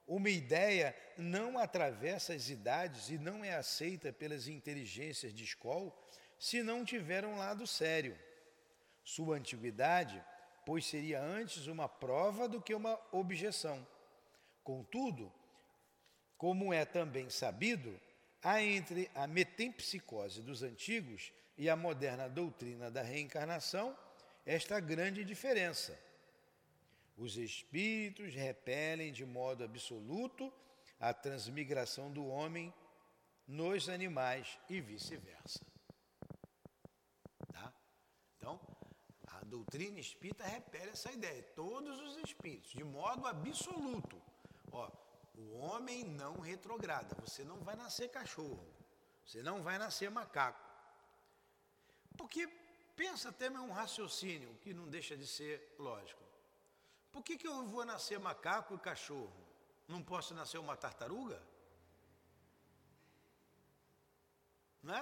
uma 0.07 0.29
ideia 0.29 0.95
não 1.17 1.57
atravessa 1.57 2.33
as 2.33 2.49
idades 2.49 3.09
e 3.09 3.17
não 3.17 3.43
é 3.43 3.55
aceita 3.55 4.13
pelas 4.13 4.47
inteligências 4.47 5.33
de 5.33 5.43
escola 5.43 5.91
se 6.37 6.61
não 6.61 6.85
tiver 6.85 7.25
um 7.25 7.37
lado 7.37 7.65
sério. 7.65 8.17
Sua 9.03 9.37
antiguidade, 9.37 10.23
pois 10.65 10.85
seria 10.85 11.21
antes 11.21 11.67
uma 11.67 11.87
prova 11.87 12.47
do 12.47 12.61
que 12.61 12.73
uma 12.73 12.99
objeção. 13.11 13.85
Contudo, 14.63 15.31
como 16.37 16.73
é 16.73 16.85
também 16.85 17.29
sabido, 17.29 17.99
há 18.43 18.61
entre 18.61 19.09
a 19.15 19.25
metempsicose 19.25 20.41
dos 20.41 20.61
antigos 20.61 21.31
e 21.57 21.69
a 21.69 21.75
moderna 21.75 22.27
doutrina 22.27 22.91
da 22.91 23.01
reencarnação 23.01 23.97
esta 24.45 24.79
grande 24.79 25.23
diferença. 25.23 25.97
Os 27.17 27.37
espíritos 27.37 28.33
repelem 28.33 29.11
de 29.11 29.25
modo 29.25 29.63
absoluto 29.63 30.51
a 30.99 31.13
transmigração 31.13 32.11
do 32.11 32.25
homem 32.27 32.73
nos 33.47 33.87
animais 33.89 34.59
e 34.69 34.81
vice-versa. 34.81 35.65
Tá? 37.51 37.73
Então, 38.37 38.59
a 39.27 39.45
doutrina 39.45 39.99
espírita 39.99 40.45
repele 40.45 40.91
essa 40.91 41.11
ideia. 41.11 41.41
Todos 41.55 41.99
os 42.01 42.17
espíritos, 42.17 42.71
de 42.71 42.83
modo 42.83 43.25
absoluto. 43.27 44.21
Ó, 44.71 44.91
o 45.35 45.57
homem 45.57 46.03
não 46.03 46.39
retrograda. 46.39 47.15
Você 47.21 47.43
não 47.43 47.61
vai 47.61 47.75
nascer 47.75 48.09
cachorro. 48.09 48.67
Você 49.25 49.41
não 49.41 49.63
vai 49.63 49.77
nascer 49.77 50.09
macaco. 50.09 50.63
Porque 52.17 52.47
pensa 52.95 53.29
até 53.29 53.49
um 53.49 53.71
raciocínio 53.71 54.55
que 54.61 54.73
não 54.73 54.87
deixa 54.87 55.15
de 55.17 55.27
ser 55.27 55.75
lógico. 55.77 56.23
Por 57.15 57.23
que, 57.23 57.37
que 57.37 57.47
eu 57.47 57.65
vou 57.65 57.85
nascer 57.85 58.19
macaco 58.19 58.75
e 58.75 58.77
cachorro? 58.77 59.41
Não 59.87 60.03
posso 60.03 60.33
nascer 60.33 60.57
uma 60.57 60.75
tartaruga? 60.75 61.41
Né? 64.83 65.01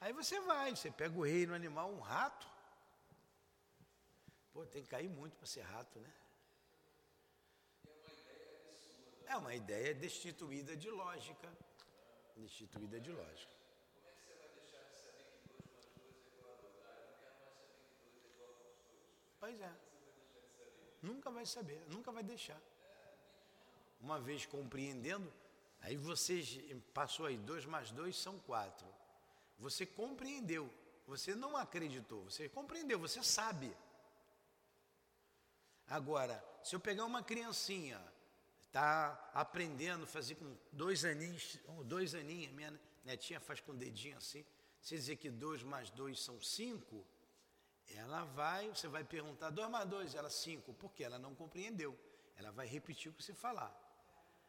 Aí 0.00 0.12
você 0.12 0.40
vai, 0.40 0.74
você 0.74 0.90
pega 0.90 1.16
o 1.16 1.22
reino 1.22 1.54
animal, 1.54 1.88
um 1.88 2.00
rato. 2.00 2.48
Pô, 4.52 4.66
tem 4.66 4.82
que 4.82 4.88
cair 4.88 5.08
muito 5.08 5.36
para 5.36 5.46
ser 5.46 5.60
rato, 5.60 6.00
né? 6.00 6.12
É 9.26 9.36
uma 9.36 9.54
ideia 9.54 9.94
destituída 9.94 10.76
de 10.76 10.90
lógica. 10.90 11.48
Destituída 12.34 12.98
de 12.98 13.12
lógica. 13.12 13.54
Como 13.94 14.12
que 14.12 14.20
você 14.20 14.34
vai 14.34 14.48
deixar 14.48 14.82
de 14.82 14.96
saber 14.96 15.26
que 15.30 15.48
2 15.56 15.70
mais 15.70 15.94
2 15.94 16.26
igual 16.26 16.52
a 16.52 16.56
2? 16.56 16.74
Eu 16.74 17.04
não 17.04 17.16
quero 17.22 17.38
mais 17.38 17.54
saber 17.54 17.78
que 17.78 18.02
2 18.02 18.24
igual 18.34 18.50
a 18.50 18.58
2. 18.58 19.38
Pois 19.38 19.60
é. 19.60 19.93
Nunca 21.08 21.30
vai 21.30 21.44
saber, 21.44 21.80
nunca 21.88 22.10
vai 22.10 22.22
deixar. 22.22 22.60
Uma 24.00 24.18
vez 24.18 24.46
compreendendo, 24.46 25.30
aí 25.80 25.96
você 25.96 26.42
passou 26.94 27.26
aí, 27.26 27.36
dois 27.36 27.64
mais 27.66 27.90
dois 27.90 28.16
são 28.16 28.38
quatro. 28.40 28.86
Você 29.58 29.84
compreendeu, 29.84 30.64
você 31.06 31.34
não 31.34 31.56
acreditou, 31.56 32.24
você 32.24 32.48
compreendeu, 32.48 32.98
você 32.98 33.22
sabe. 33.22 33.70
Agora, 35.86 36.42
se 36.62 36.74
eu 36.74 36.80
pegar 36.80 37.04
uma 37.04 37.22
criancinha, 37.22 38.00
está 38.66 39.30
aprendendo 39.34 40.04
a 40.04 40.06
fazer 40.06 40.36
com 40.36 40.56
dois 40.72 41.04
aninhos, 41.04 41.58
dois 41.84 42.14
aninhos, 42.14 42.52
minha 42.52 42.72
netinha 43.04 43.40
faz 43.40 43.60
com 43.60 43.72
o 43.72 43.76
dedinho 43.76 44.16
assim, 44.16 44.44
se 44.80 44.96
dizer 44.96 45.16
que 45.16 45.30
dois 45.30 45.62
mais 45.62 45.90
dois 45.90 46.18
são 46.18 46.40
cinco, 46.40 47.04
ela 47.88 48.24
vai, 48.24 48.68
você 48.68 48.88
vai 48.88 49.04
perguntar 49.04 49.50
2 49.50 49.70
mais 49.70 49.88
2, 49.88 50.14
ela 50.14 50.30
5, 50.30 50.72
porque 50.74 51.04
ela 51.04 51.18
não 51.18 51.34
compreendeu. 51.34 51.98
Ela 52.36 52.50
vai 52.50 52.66
repetir 52.66 53.10
o 53.10 53.14
que 53.14 53.22
você 53.22 53.34
falar. 53.34 53.72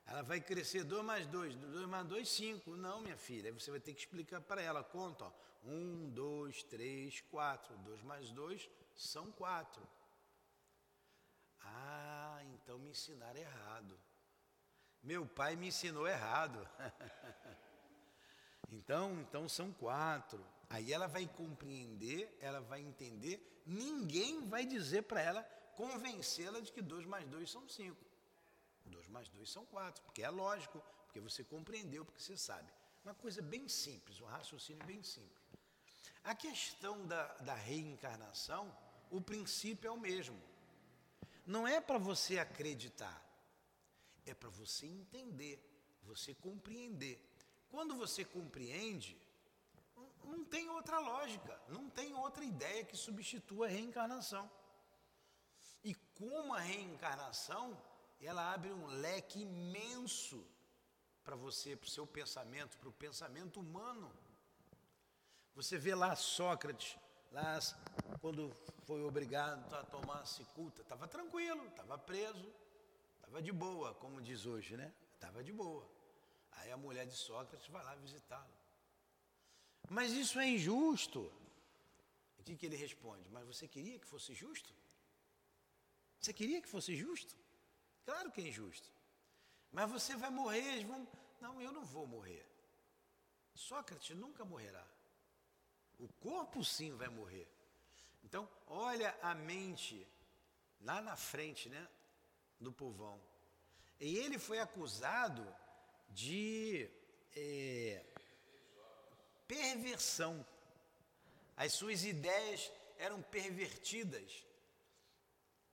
Ela 0.05 0.21
vai 0.21 0.39
crescer 0.39 0.83
2 0.83 1.03
mais 1.03 1.25
2, 1.27 1.55
2 1.55 1.87
mais 1.87 2.07
2, 2.07 2.29
5. 2.29 2.75
Não, 2.75 3.01
minha 3.01 3.17
filha, 3.17 3.49
aí 3.49 3.51
você 3.51 3.71
vai 3.71 3.79
ter 3.79 3.93
que 3.93 4.01
explicar 4.01 4.41
para 4.41 4.61
ela. 4.61 4.83
Conta, 4.83 5.31
1, 5.63 6.11
2, 6.11 6.63
3, 6.63 7.21
4. 7.21 7.77
2 7.77 8.03
mais 8.03 8.31
2 8.31 8.69
são 8.95 9.31
4. 9.31 9.81
Ah, 11.61 12.41
então 12.53 12.77
me 12.77 12.89
ensinaram 12.89 13.39
errado. 13.39 13.99
Meu 15.01 15.25
pai 15.25 15.55
me 15.55 15.67
ensinou 15.67 16.07
errado. 16.07 16.67
então, 18.71 19.19
então 19.21 19.49
são 19.49 19.71
quatro. 19.73 20.43
Aí 20.69 20.91
ela 20.91 21.07
vai 21.07 21.27
compreender, 21.27 22.35
ela 22.41 22.59
vai 22.61 22.81
entender, 22.81 23.61
ninguém 23.65 24.47
vai 24.47 24.65
dizer 24.65 25.03
para 25.03 25.21
ela, 25.21 25.43
convencê-la 25.75 26.59
de 26.59 26.71
que 26.71 26.81
2 26.81 27.05
mais 27.05 27.27
2 27.27 27.49
são 27.49 27.67
5. 27.67 28.05
2 28.85 29.07
mais 29.09 29.29
2 29.29 29.49
são 29.49 29.65
4, 29.65 30.03
porque 30.03 30.23
é 30.23 30.29
lógico, 30.29 30.81
porque 31.05 31.19
você 31.19 31.43
compreendeu, 31.43 32.05
porque 32.05 32.21
você 32.21 32.37
sabe. 32.37 32.71
Uma 33.03 33.13
coisa 33.13 33.41
bem 33.41 33.67
simples, 33.67 34.19
um 34.19 34.25
raciocínio 34.25 34.85
bem 34.85 35.03
simples. 35.03 35.45
A 36.23 36.33
questão 36.33 37.05
da, 37.05 37.27
da 37.35 37.53
reencarnação, 37.53 38.75
o 39.11 39.21
princípio 39.21 39.87
é 39.87 39.91
o 39.91 39.99
mesmo. 39.99 40.41
Não 41.45 41.67
é 41.67 41.79
para 41.79 41.99
você 41.99 42.39
acreditar, 42.39 43.23
é 44.25 44.33
para 44.33 44.49
você 44.49 44.87
entender, 44.87 45.63
você 46.01 46.33
compreender. 46.33 47.21
Quando 47.69 47.95
você 47.95 48.25
compreende, 48.25 49.15
não 50.25 50.43
tem 50.43 50.69
outra 50.69 50.99
lógica, 50.99 51.59
não 51.67 51.89
tem 51.89 52.13
outra 52.13 52.43
ideia 52.43 52.83
que 52.83 52.97
substitua 52.97 53.67
a 53.67 53.69
reencarnação. 53.69 54.49
E 55.83 55.93
como 56.17 56.53
a 56.53 56.59
reencarnação, 56.59 57.79
ela 58.19 58.53
abre 58.53 58.71
um 58.71 58.87
leque 58.87 59.41
imenso 59.41 60.45
para 61.23 61.35
você, 61.35 61.75
para 61.75 61.87
o 61.87 61.89
seu 61.89 62.07
pensamento, 62.07 62.77
para 62.77 62.89
o 62.89 62.93
pensamento 62.93 63.59
humano. 63.59 64.11
Você 65.55 65.77
vê 65.77 65.93
lá 65.95 66.15
Sócrates, 66.15 66.97
lá 67.31 67.59
quando 68.19 68.55
foi 68.85 69.03
obrigado 69.03 69.73
a 69.73 69.83
tomar 69.83 70.25
cicuta, 70.25 70.81
estava 70.81 71.07
tranquilo, 71.07 71.65
estava 71.67 71.97
preso, 71.97 72.53
estava 73.15 73.41
de 73.41 73.51
boa, 73.51 73.93
como 73.95 74.21
diz 74.21 74.45
hoje, 74.45 74.75
né? 74.77 74.93
Estava 75.13 75.43
de 75.43 75.51
boa. 75.51 75.87
Aí 76.57 76.71
a 76.71 76.77
mulher 76.77 77.05
de 77.05 77.15
Sócrates 77.15 77.67
vai 77.67 77.83
lá 77.83 77.95
visitá-lo. 77.95 78.54
Mas 79.89 80.11
isso 80.11 80.39
é 80.39 80.47
injusto. 80.47 81.31
O 82.39 82.43
que, 82.43 82.55
que 82.55 82.65
ele 82.65 82.75
responde? 82.75 83.27
Mas 83.29 83.45
você 83.45 83.67
queria 83.67 83.99
que 83.99 84.07
fosse 84.07 84.33
justo? 84.33 84.73
Você 86.19 86.33
queria 86.33 86.61
que 86.61 86.67
fosse 86.67 86.95
justo? 86.95 87.35
Claro 88.03 88.31
que 88.31 88.41
é 88.41 88.47
injusto. 88.47 88.89
Mas 89.71 89.89
você 89.89 90.15
vai 90.15 90.29
morrer, 90.29 90.73
eles 90.73 90.87
vão. 90.87 91.07
Não, 91.41 91.61
eu 91.61 91.71
não 91.71 91.83
vou 91.83 92.07
morrer. 92.07 92.45
Sócrates 93.53 94.15
nunca 94.15 94.43
morrerá. 94.45 94.85
O 95.99 96.07
corpo 96.19 96.63
sim 96.63 96.95
vai 96.95 97.07
morrer. 97.07 97.47
Então, 98.23 98.49
olha 98.67 99.17
a 99.21 99.33
mente 99.33 100.05
lá 100.81 101.01
na 101.01 101.15
frente, 101.15 101.69
né, 101.69 101.87
do 102.59 102.71
povão. 102.71 103.19
E 103.99 104.17
ele 104.17 104.37
foi 104.37 104.59
acusado 104.59 105.45
de 106.09 106.89
é, 107.35 108.05
perversão. 109.47 110.45
As 111.55 111.73
suas 111.73 112.03
ideias 112.03 112.71
eram 112.97 113.21
pervertidas. 113.21 114.45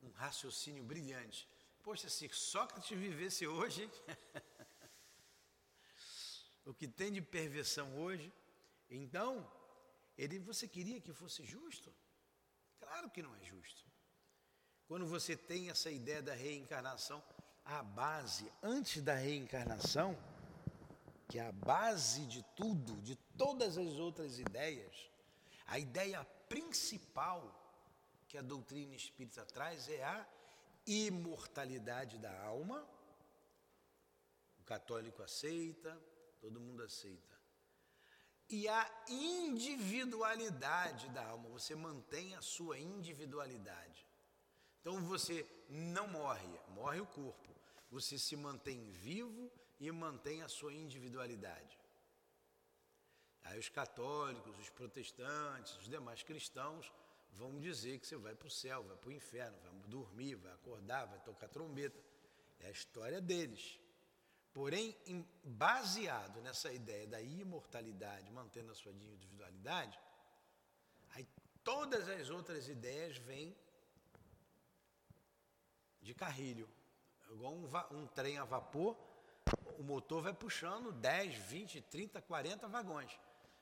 Um 0.02 0.10
raciocínio 0.10 0.82
brilhante. 0.82 1.48
Poxa, 1.82 2.08
se 2.08 2.28
Sócrates 2.28 2.96
vivesse 2.96 3.46
hoje, 3.46 3.90
o 6.64 6.72
que 6.72 6.86
tem 6.86 7.12
de 7.12 7.20
perversão 7.20 7.98
hoje, 7.98 8.32
então, 8.88 9.50
ele, 10.16 10.38
você 10.38 10.68
queria 10.68 11.00
que 11.00 11.12
fosse 11.12 11.44
justo? 11.44 11.92
Claro 12.78 13.10
que 13.10 13.22
não 13.22 13.34
é 13.34 13.42
justo. 13.42 13.84
Quando 14.86 15.06
você 15.06 15.36
tem 15.36 15.70
essa 15.70 15.90
ideia 15.90 16.20
da 16.20 16.34
reencarnação, 16.34 17.22
a 17.64 17.82
base, 17.82 18.52
antes 18.62 19.02
da 19.02 19.14
reencarnação, 19.14 20.16
que 21.32 21.38
é 21.38 21.46
a 21.46 21.52
base 21.52 22.26
de 22.26 22.42
tudo, 22.54 23.00
de 23.00 23.16
todas 23.38 23.78
as 23.78 23.98
outras 23.98 24.38
ideias, 24.38 25.10
a 25.66 25.78
ideia 25.78 26.22
principal 26.46 27.40
que 28.28 28.36
a 28.36 28.42
doutrina 28.42 28.94
espírita 28.94 29.42
traz 29.46 29.88
é 29.88 30.04
a 30.04 30.28
imortalidade 30.86 32.18
da 32.18 32.38
alma. 32.42 32.86
O 34.58 34.64
católico 34.64 35.22
aceita, 35.22 35.98
todo 36.38 36.60
mundo 36.60 36.82
aceita. 36.82 37.40
E 38.50 38.68
a 38.68 39.04
individualidade 39.08 41.08
da 41.08 41.26
alma, 41.28 41.48
você 41.48 41.74
mantém 41.74 42.34
a 42.34 42.42
sua 42.42 42.78
individualidade. 42.78 44.06
Então 44.82 45.02
você 45.02 45.46
não 45.70 46.08
morre, 46.08 46.60
morre 46.68 47.00
o 47.00 47.06
corpo. 47.06 47.48
Você 47.90 48.18
se 48.18 48.36
mantém 48.36 48.90
vivo 48.90 49.50
e 49.82 49.90
mantém 49.90 50.42
a 50.42 50.48
sua 50.48 50.72
individualidade. 50.72 51.76
Aí 53.42 53.58
os 53.58 53.68
católicos, 53.68 54.56
os 54.56 54.70
protestantes, 54.70 55.76
os 55.76 55.88
demais 55.88 56.22
cristãos 56.22 56.92
vão 57.32 57.58
dizer 57.58 57.98
que 57.98 58.06
você 58.06 58.16
vai 58.16 58.32
para 58.32 58.46
o 58.46 58.50
céu, 58.50 58.84
vai 58.84 58.96
para 58.96 59.08
o 59.08 59.12
inferno, 59.12 59.58
vai 59.60 59.72
dormir, 59.88 60.36
vai 60.36 60.52
acordar, 60.52 61.06
vai 61.06 61.18
tocar 61.18 61.48
trombeta. 61.48 62.00
É 62.60 62.68
a 62.68 62.70
história 62.70 63.20
deles. 63.20 63.76
Porém, 64.54 64.96
baseado 65.42 66.40
nessa 66.42 66.72
ideia 66.72 67.08
da 67.08 67.20
imortalidade, 67.20 68.30
mantendo 68.30 68.70
a 68.70 68.76
sua 68.76 68.92
individualidade, 68.92 69.98
aí 71.10 71.26
todas 71.64 72.08
as 72.08 72.30
outras 72.30 72.68
ideias 72.68 73.16
vêm 73.16 73.56
de 76.00 76.14
carrilho. 76.14 76.68
É 77.28 77.32
igual 77.32 77.52
um, 77.52 77.68
um 77.98 78.06
trem 78.06 78.38
a 78.38 78.44
vapor, 78.44 78.96
o 79.78 79.82
motor 79.82 80.22
vai 80.22 80.32
puxando 80.32 80.92
10, 80.92 81.34
20, 81.34 81.80
30, 81.82 82.22
40 82.22 82.68
vagões. 82.68 83.10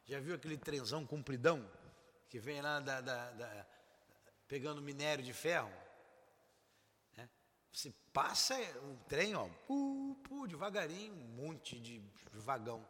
Já 0.05 0.21
viu 0.21 0.35
aquele 0.35 0.59
trenzão 0.59 1.07
compridão 1.07 1.69
que 2.29 2.39
vem 2.39 2.61
lá 2.61 2.81
da, 2.81 3.01
da, 3.01 3.31
da, 3.31 3.67
pegando 4.47 4.83
minério 4.83 5.25
de 5.25 5.33
ferro? 5.33 5.73
É. 7.17 7.29
Você 7.73 7.93
passa 8.13 8.55
o 8.83 8.97
trem, 9.09 9.35
ó, 9.35 9.49
pu, 9.67 10.17
pu, 10.25 10.47
devagarinho, 10.47 11.15
um 11.15 11.47
monte 11.47 11.79
de 11.79 12.03
vagão. 12.33 12.87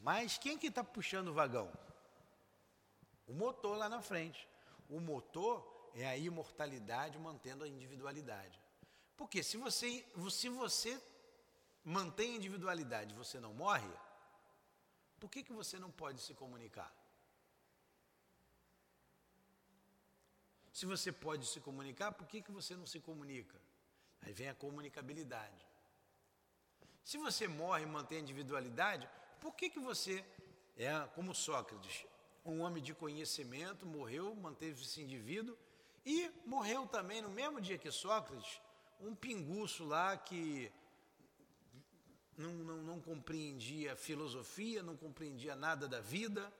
Mas 0.00 0.38
quem 0.38 0.56
que 0.56 0.68
está 0.68 0.84
puxando 0.84 1.28
o 1.28 1.34
vagão? 1.34 1.70
O 3.26 3.32
motor 3.32 3.76
lá 3.76 3.88
na 3.88 4.00
frente. 4.00 4.48
O 4.88 5.00
motor 5.00 5.90
é 5.94 6.06
a 6.06 6.16
imortalidade 6.16 7.18
mantendo 7.18 7.64
a 7.64 7.68
individualidade. 7.68 8.60
Porque 9.16 9.42
se 9.42 9.56
você, 9.56 10.04
se 10.30 10.48
você 10.48 11.00
mantém 11.84 12.32
a 12.32 12.36
individualidade, 12.36 13.14
você 13.14 13.40
não 13.40 13.52
morre, 13.54 13.90
por 15.18 15.30
que, 15.30 15.42
que 15.42 15.52
você 15.52 15.78
não 15.78 15.90
pode 15.90 16.20
se 16.20 16.34
comunicar? 16.34 16.94
Se 20.72 20.86
você 20.86 21.12
pode 21.12 21.46
se 21.46 21.60
comunicar, 21.60 22.12
por 22.12 22.26
que, 22.26 22.40
que 22.40 22.50
você 22.50 22.74
não 22.74 22.86
se 22.86 23.00
comunica? 23.00 23.60
Aí 24.22 24.32
vem 24.32 24.48
a 24.48 24.54
comunicabilidade. 24.54 25.66
Se 27.04 27.18
você 27.18 27.48
morre 27.48 27.82
e 27.82 27.86
mantém 27.86 28.18
a 28.18 28.20
individualidade, 28.22 29.08
por 29.40 29.54
que, 29.54 29.68
que 29.68 29.78
você 29.78 30.24
é 30.76 31.06
como 31.14 31.34
Sócrates, 31.34 32.06
um 32.44 32.60
homem 32.62 32.82
de 32.82 32.94
conhecimento, 32.94 33.84
morreu, 33.84 34.34
manteve 34.34 34.80
esse 34.80 35.02
indivíduo 35.02 35.56
e 36.04 36.30
morreu 36.46 36.86
também 36.86 37.20
no 37.20 37.28
mesmo 37.28 37.60
dia 37.60 37.76
que 37.76 37.90
Sócrates, 37.90 38.60
um 39.00 39.14
pinguço 39.14 39.84
lá 39.84 40.16
que 40.16 40.72
não, 42.40 42.52
não, 42.52 42.82
não 42.82 43.00
compreendia 43.00 43.94
filosofia, 43.94 44.82
não 44.82 44.96
compreendia 44.96 45.54
nada 45.54 45.86
da 45.86 46.00
vida, 46.00 46.52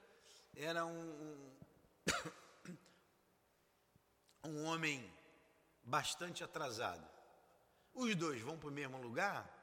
era 0.55 0.85
um, 0.85 1.53
um, 4.45 4.65
homem 4.67 5.11
bastante 5.83 6.45
atrasado. 6.45 7.07
Os 7.95 8.15
dois 8.15 8.41
vão 8.43 8.59
para 8.59 8.69
o 8.69 8.73
mesmo 8.73 8.99
lugar? 8.99 9.59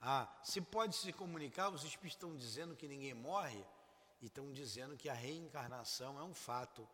Ah, 0.00 0.28
se 0.42 0.60
pode 0.60 0.96
se 0.96 1.12
comunicar, 1.12 1.70
os 1.70 1.82
espíritos 1.82 2.16
estão 2.16 2.36
dizendo 2.36 2.76
que 2.76 2.86
ninguém 2.86 3.14
morre 3.14 3.64
e 4.20 4.26
estão 4.26 4.52
dizendo 4.52 4.96
que 4.96 5.08
a 5.08 5.14
reencarnação 5.14 6.18
é 6.18 6.22
um 6.22 6.34
fato. 6.34 6.86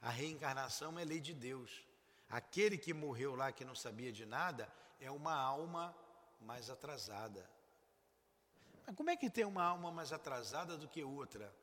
A 0.00 0.10
reencarnação 0.10 0.98
é 0.98 1.04
lei 1.04 1.20
de 1.20 1.34
Deus. 1.34 1.86
Aquele 2.28 2.78
que 2.78 2.92
morreu 2.92 3.34
lá 3.34 3.52
que 3.52 3.64
não 3.64 3.74
sabia 3.74 4.12
de 4.12 4.24
nada 4.24 4.72
é 5.00 5.10
uma 5.10 5.34
alma 5.34 5.94
mais 6.44 6.70
atrasada. 6.70 7.48
Mas 8.86 8.94
como 8.94 9.10
é 9.10 9.16
que 9.16 9.30
tem 9.30 9.44
uma 9.44 9.64
alma 9.64 9.90
mais 9.90 10.12
atrasada 10.12 10.76
do 10.76 10.88
que 10.88 11.02
outra? 11.02 11.54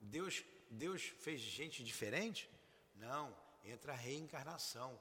Deus, 0.00 0.42
Deus 0.70 1.02
fez 1.02 1.40
gente 1.40 1.84
diferente? 1.84 2.50
Não, 2.94 3.36
entra 3.64 3.92
a 3.92 3.96
reencarnação. 3.96 4.98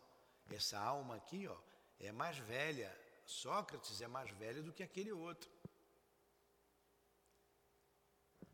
Essa 0.49 0.79
alma 0.79 1.15
aqui, 1.15 1.47
ó, 1.47 1.57
é 1.99 2.11
mais 2.11 2.37
velha. 2.37 2.93
Sócrates 3.25 4.01
é 4.01 4.07
mais 4.07 4.29
velho 4.31 4.63
do 4.63 4.73
que 4.73 4.83
aquele 4.83 5.11
outro. 5.11 5.49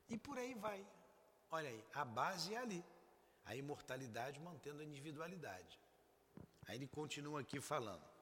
E 0.09 0.17
por 0.17 0.37
aí 0.37 0.53
vai. 0.53 0.85
Olha 1.49 1.69
aí, 1.69 1.83
a 1.93 2.05
base 2.05 2.53
é 2.53 2.57
ali. 2.57 2.83
A 3.45 3.55
imortalidade 3.55 4.39
mantendo 4.39 4.81
a 4.81 4.85
individualidade. 4.85 5.79
Aí 6.67 6.75
ele 6.77 6.87
continua 6.87 7.41
aqui 7.41 7.61
falando. 7.61 8.14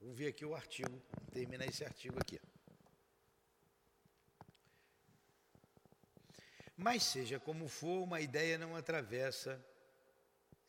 Vamos 0.00 0.16
ver 0.16 0.28
aqui 0.28 0.46
o 0.46 0.54
artigo, 0.54 1.00
terminar 1.30 1.66
esse 1.66 1.84
artigo 1.84 2.18
aqui. 2.18 2.40
Mas 6.74 7.02
seja 7.02 7.38
como 7.38 7.68
for, 7.68 8.02
uma 8.02 8.18
ideia 8.18 8.56
não 8.56 8.74
atravessa. 8.74 9.62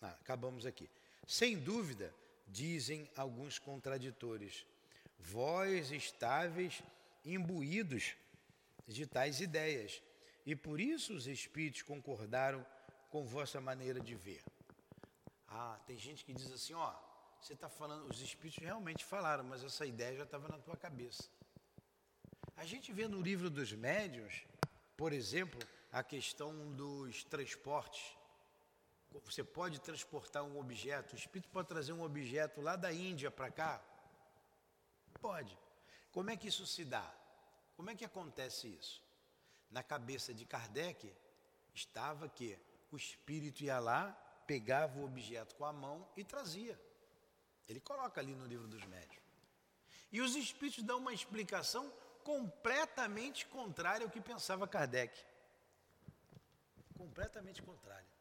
Ah, 0.02 0.10
acabamos 0.20 0.66
aqui. 0.66 0.90
Sem 1.26 1.58
dúvida, 1.58 2.14
dizem 2.46 3.10
alguns 3.16 3.58
contraditores, 3.58 4.66
vós 5.18 5.92
estáveis 5.92 6.84
imbuídos 7.24 8.16
de 8.86 9.08
tais 9.08 9.40
ideias, 9.40 10.04
e 10.46 10.56
por 10.56 10.82
isso 10.82 11.14
os 11.14 11.28
espíritos 11.28 11.84
concordaram 11.84 12.66
com 13.10 13.24
vossa 13.24 13.62
maneira 13.62 14.02
de 14.02 14.16
ver. 14.16 14.44
Ah, 15.48 15.80
tem 15.88 15.98
gente 15.98 16.26
que 16.26 16.34
diz 16.34 16.52
assim, 16.52 16.74
ó, 16.74 16.94
você 17.42 17.54
está 17.54 17.68
falando, 17.68 18.08
os 18.08 18.22
espíritos 18.22 18.64
realmente 18.64 19.04
falaram, 19.04 19.44
mas 19.44 19.64
essa 19.64 19.84
ideia 19.84 20.16
já 20.16 20.24
estava 20.24 20.48
na 20.48 20.60
tua 20.60 20.78
cabeça. 20.78 21.24
A 22.56 22.66
gente 22.66 22.94
vê 22.94 23.08
no 23.08 23.20
livro 23.20 23.50
dos 23.50 23.74
médiuns, 23.74 24.46
por 24.96 25.12
exemplo, 25.12 25.60
a 25.92 26.04
questão 26.04 26.72
dos 26.74 27.24
transportes. 27.24 28.16
Você 29.26 29.44
pode 29.44 29.82
transportar 29.82 30.44
um 30.44 30.60
objeto, 30.60 31.14
o 31.14 31.18
espírito 31.18 31.50
pode 31.50 31.68
trazer 31.68 31.94
um 31.94 32.04
objeto 32.04 32.62
lá 32.62 32.76
da 32.76 32.94
Índia 32.94 33.32
para 33.32 33.50
cá? 33.50 33.84
Pode. 35.20 35.58
Como 36.12 36.30
é 36.30 36.38
que 36.38 36.48
isso 36.48 36.68
se 36.68 36.86
dá? 36.86 37.12
Como 37.76 37.90
é 37.90 37.96
que 37.96 38.06
acontece 38.06 38.68
isso? 38.68 39.02
Na 39.72 39.82
cabeça 39.82 40.32
de 40.32 40.46
Kardec 40.46 41.12
estava 41.74 42.30
que 42.30 42.58
o 42.92 42.98
espírito 42.98 43.64
ia 43.64 43.80
lá, 43.80 44.12
pegava 44.46 45.00
o 45.00 45.06
objeto 45.06 45.56
com 45.56 45.66
a 45.66 45.74
mão 45.74 46.08
e 46.16 46.24
trazia. 46.24 46.80
Ele 47.68 47.80
coloca 47.80 48.20
ali 48.20 48.36
no 48.36 48.46
livro 48.46 48.68
dos 48.68 48.84
médios. 48.86 49.22
E 50.12 50.22
os 50.22 50.36
espíritos 50.36 50.84
dão 50.84 50.98
uma 50.98 51.14
explicação 51.14 51.92
completamente 52.24 53.46
contrária 53.48 54.06
ao 54.06 54.12
que 54.12 54.20
pensava 54.20 54.68
Kardec. 54.68 55.18
Completamente 56.98 57.62
contrária. 57.62 58.12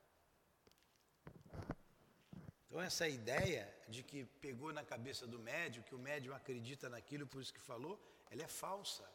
Então, 2.66 2.80
essa 2.80 3.08
ideia 3.08 3.68
de 3.88 4.04
que 4.04 4.24
pegou 4.40 4.72
na 4.72 4.84
cabeça 4.84 5.26
do 5.26 5.40
médium, 5.40 5.82
que 5.82 5.94
o 5.94 5.98
médium 5.98 6.32
acredita 6.32 6.88
naquilo, 6.88 7.26
por 7.26 7.42
isso 7.42 7.52
que 7.52 7.60
falou, 7.60 8.00
ela 8.30 8.44
é 8.44 8.48
falsa. 8.48 9.10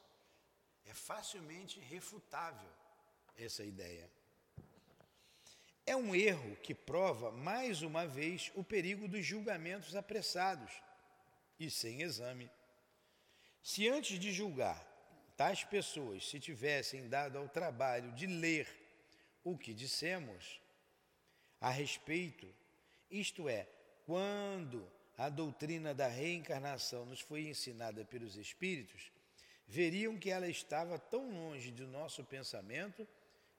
É 0.84 0.93
facilmente 0.93 1.80
refutável 1.80 2.69
essa 3.38 3.63
ideia. 3.63 4.11
É 5.86 5.96
um 5.96 6.16
erro 6.16 6.56
que 6.64 6.74
prova, 6.74 7.32
mais 7.32 7.84
uma 7.84 8.08
vez, 8.08 8.52
o 8.56 8.64
perigo 8.64 9.08
dos 9.08 9.24
julgamentos 9.24 9.96
apressados 9.96 10.72
e 11.60 11.70
sem 11.70 12.02
exame. 12.02 12.50
Se 13.62 13.88
antes 13.88 14.20
de 14.20 14.34
julgar, 14.34 14.84
tais 15.38 15.64
pessoas 15.64 16.28
se 16.28 16.40
tivessem 16.40 17.08
dado 17.08 17.38
ao 17.38 17.48
trabalho 17.48 18.12
de 18.14 18.26
ler 18.26 18.68
o 19.44 19.56
que 19.56 19.74
dissemos 19.74 20.60
a 21.62 21.70
respeito, 21.70 22.48
isto 23.10 23.48
é, 23.48 23.68
quando 24.06 24.92
a 25.16 25.30
doutrina 25.30 25.94
da 25.94 26.08
reencarnação 26.08 27.06
nos 27.06 27.22
foi 27.22 27.48
ensinada 27.48 28.04
pelos 28.04 28.36
Espíritos, 28.38 29.12
veriam 29.68 30.18
que 30.18 30.32
ela 30.32 30.48
estava 30.48 30.98
tão 30.98 31.32
longe 31.32 31.72
do 31.72 31.88
nosso 31.88 32.24
pensamento 32.24 33.08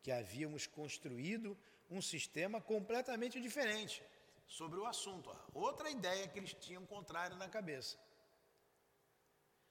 que 0.03 0.11
havíamos 0.11 0.67
construído 0.67 1.57
um 1.91 2.03
sistema 2.03 2.61
completamente 2.61 3.41
diferente 3.41 4.03
sobre 4.47 4.79
o 4.79 4.87
assunto. 4.87 5.31
Outra 5.55 5.91
ideia 5.91 6.29
que 6.29 6.39
eles 6.39 6.55
tinham 6.55 6.85
contrária 6.87 7.37
na 7.37 7.49
cabeça. 7.49 7.97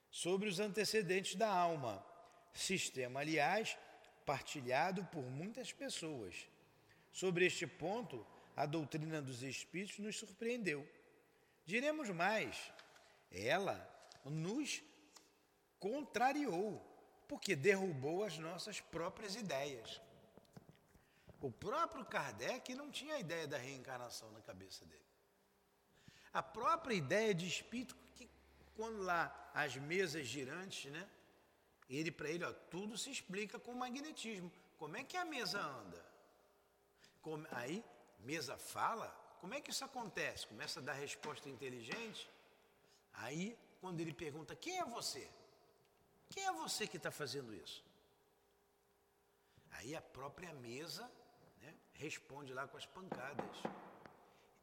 Sobre 0.09 0.47
os 0.47 0.59
antecedentes 0.59 1.35
da 1.35 1.49
alma. 1.49 2.05
Sistema, 2.53 3.19
aliás, 3.19 3.77
partilhado 4.25 5.03
por 5.05 5.23
muitas 5.23 5.71
pessoas. 5.71 6.47
Sobre 7.11 7.45
este 7.45 7.67
ponto, 7.67 8.25
a 8.55 8.65
doutrina 8.65 9.21
dos 9.21 9.43
Espíritos 9.43 9.99
nos 9.99 10.17
surpreendeu. 10.17 10.87
Diremos 11.65 12.09
mais, 12.09 12.71
ela 13.31 13.77
nos 14.23 14.81
contrariou, 15.79 16.81
porque 17.27 17.55
derrubou 17.55 18.23
as 18.23 18.37
nossas 18.37 18.79
próprias 18.79 19.35
ideias. 19.35 20.01
O 21.47 21.51
próprio 21.51 22.03
Kardec 22.03 22.73
não 22.73 22.89
tinha 22.89 23.13
a 23.13 23.19
ideia 23.19 23.47
da 23.47 23.55
reencarnação 23.55 24.31
na 24.31 24.41
cabeça 24.41 24.83
dele. 24.83 25.09
A 26.33 26.41
própria 26.41 26.95
ideia 26.95 27.35
de 27.35 27.45
espírito, 27.47 27.95
que 28.15 28.27
quando 28.75 29.03
lá 29.03 29.23
as 29.53 29.75
mesas 29.75 30.25
girantes, 30.25 30.91
né? 30.91 31.07
Ele 31.87 32.11
para 32.11 32.31
ele, 32.31 32.43
ó, 32.43 32.51
tudo 32.51 32.97
se 32.97 33.11
explica 33.11 33.59
com 33.59 33.75
magnetismo. 33.75 34.51
Como 34.79 34.97
é 34.97 35.03
que 35.03 35.15
a 35.15 35.23
mesa 35.23 35.61
anda? 35.61 36.03
Como, 37.21 37.45
aí, 37.51 37.85
mesa 38.21 38.57
fala, 38.57 39.09
como 39.39 39.53
é 39.53 39.61
que 39.61 39.69
isso 39.69 39.85
acontece? 39.85 40.47
Começa 40.47 40.79
a 40.79 40.83
dar 40.83 40.93
resposta 40.93 41.47
inteligente. 41.47 42.27
Aí, 43.13 43.55
quando 43.81 43.99
ele 43.99 44.15
pergunta, 44.15 44.55
quem 44.55 44.79
é 44.79 44.85
você? 44.85 45.29
Quem 46.27 46.43
é 46.43 46.51
você 46.51 46.87
que 46.87 46.97
está 46.97 47.11
fazendo 47.11 47.53
isso? 47.53 47.85
Aí 49.73 49.95
a 49.95 50.01
própria 50.01 50.51
mesa 50.51 51.07
responde 51.97 52.53
lá 52.53 52.67
com 52.67 52.77
as 52.77 52.85
pancadas. 52.85 53.57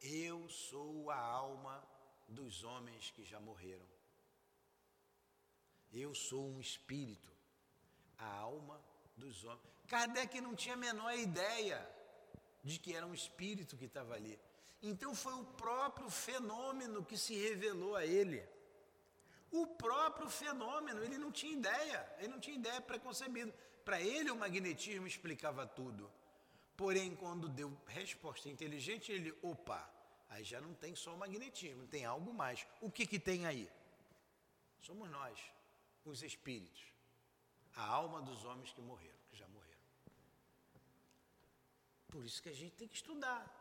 Eu 0.01 0.49
sou 0.49 1.11
a 1.11 1.17
alma 1.19 1.83
dos 2.29 2.65
homens 2.65 3.11
que 3.11 3.25
já 3.25 3.41
morreram. 3.41 3.87
Eu 5.93 6.15
sou 6.15 6.49
um 6.49 6.61
espírito, 6.61 7.31
a 8.19 8.27
alma 8.27 8.81
dos 9.17 9.45
homens. 9.45 9.73
Kardec 9.87 10.41
não 10.41 10.55
tinha 10.55 10.75
a 10.75 10.79
menor 10.79 11.13
ideia 11.15 11.79
de 12.65 12.79
que 12.79 12.95
era 12.95 13.07
um 13.07 13.15
espírito 13.15 13.77
que 13.77 13.85
estava 13.85 14.15
ali. 14.15 14.39
Então 14.83 15.15
foi 15.15 15.35
o 15.35 15.45
próprio 15.45 16.09
fenômeno 16.11 17.05
que 17.05 17.17
se 17.17 17.35
revelou 17.35 17.95
a 17.95 18.07
ele. 18.07 18.43
O 19.51 19.67
próprio 19.67 20.31
fenômeno, 20.31 21.05
ele 21.05 21.19
não 21.19 21.31
tinha 21.31 21.53
ideia, 21.53 22.17
ele 22.19 22.29
não 22.29 22.41
tinha 22.41 22.57
ideia 22.57 22.81
preconcebida. 22.81 23.53
Para 23.85 24.01
ele, 24.01 24.31
o 24.31 24.37
magnetismo 24.37 25.07
explicava 25.07 25.67
tudo. 25.67 26.11
Porém, 26.77 27.15
quando 27.15 27.49
deu 27.49 27.77
resposta 27.87 28.49
inteligente, 28.49 29.13
ele, 29.13 29.35
opa, 29.43 29.89
aí 30.31 30.43
já 30.43 30.61
não 30.61 30.75
tem 30.75 30.95
só 30.97 31.17
magnetismo, 31.17 31.87
tem 31.87 32.05
algo 32.05 32.33
mais. 32.33 32.67
O 32.81 32.91
que, 32.91 33.07
que 33.07 33.19
tem 33.19 33.47
aí? 33.47 33.71
Somos 34.81 35.09
nós, 35.11 35.39
os 36.05 36.23
espíritos, 36.23 36.83
a 37.77 37.85
alma 37.85 38.21
dos 38.23 38.45
homens 38.45 38.73
que 38.73 38.81
morreram, 38.81 39.19
que 39.31 39.37
já 39.37 39.47
morreram. 39.49 39.79
Por 42.09 42.25
isso 42.25 42.43
que 42.43 42.49
a 42.49 42.55
gente 42.55 42.75
tem 42.75 42.89
que 42.89 42.97
estudar, 42.97 43.61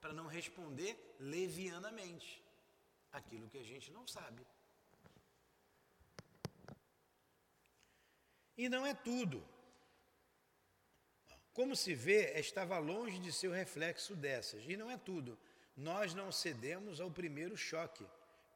para 0.00 0.12
não 0.12 0.26
responder 0.26 1.16
levianamente 1.18 2.42
aquilo 3.12 3.48
que 3.48 3.58
a 3.58 3.64
gente 3.64 3.90
não 3.90 4.06
sabe. 4.06 4.46
E 8.56 8.68
não 8.68 8.84
é 8.84 8.94
tudo. 8.94 9.44
Como 11.58 11.74
se 11.74 11.92
vê, 11.92 12.38
estava 12.38 12.78
longe 12.78 13.18
de 13.18 13.32
ser 13.32 13.48
o 13.48 13.52
reflexo 13.52 14.14
dessas. 14.14 14.62
E 14.64 14.76
não 14.76 14.88
é 14.88 14.96
tudo. 14.96 15.36
Nós 15.76 16.14
não 16.14 16.30
cedemos 16.30 17.00
ao 17.00 17.10
primeiro 17.10 17.56
choque. 17.56 18.06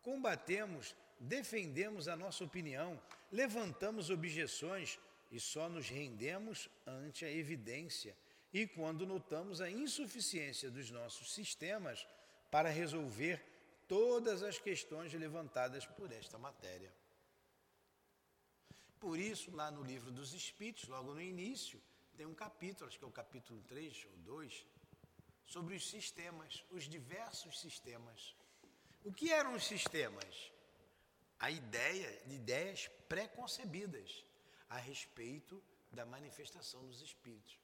Combatemos, 0.02 0.94
defendemos 1.18 2.06
a 2.06 2.14
nossa 2.14 2.44
opinião, 2.44 3.02
levantamos 3.32 4.08
objeções 4.08 5.00
e 5.32 5.40
só 5.40 5.68
nos 5.68 5.88
rendemos 5.88 6.70
ante 6.86 7.24
a 7.24 7.32
evidência 7.32 8.16
e 8.52 8.68
quando 8.68 9.04
notamos 9.04 9.60
a 9.60 9.68
insuficiência 9.68 10.70
dos 10.70 10.88
nossos 10.88 11.34
sistemas 11.34 12.06
para 12.52 12.68
resolver 12.68 13.42
todas 13.88 14.44
as 14.44 14.60
questões 14.60 15.12
levantadas 15.12 15.84
por 15.84 16.12
esta 16.12 16.38
matéria. 16.38 16.94
Por 19.00 19.18
isso, 19.18 19.50
lá 19.50 19.72
no 19.72 19.82
livro 19.82 20.12
dos 20.12 20.32
Espíritos, 20.32 20.86
logo 20.86 21.12
no 21.12 21.20
início, 21.20 21.82
tem 22.16 22.26
um 22.26 22.34
capítulo, 22.34 22.88
acho 22.88 22.98
que 22.98 23.04
é 23.04 23.08
o 23.08 23.12
capítulo 23.12 23.60
3 23.62 24.06
ou 24.06 24.16
2, 24.18 24.66
sobre 25.46 25.74
os 25.74 25.88
sistemas, 25.88 26.64
os 26.70 26.84
diversos 26.84 27.60
sistemas. 27.60 28.34
O 29.04 29.12
que 29.12 29.32
eram 29.32 29.54
os 29.54 29.64
sistemas? 29.64 30.52
A 31.38 31.50
ideia, 31.50 32.22
ideias 32.26 32.88
preconcebidas 33.08 34.24
a 34.68 34.78
respeito 34.78 35.62
da 35.90 36.06
manifestação 36.06 36.86
dos 36.86 37.02
espíritos. 37.02 37.58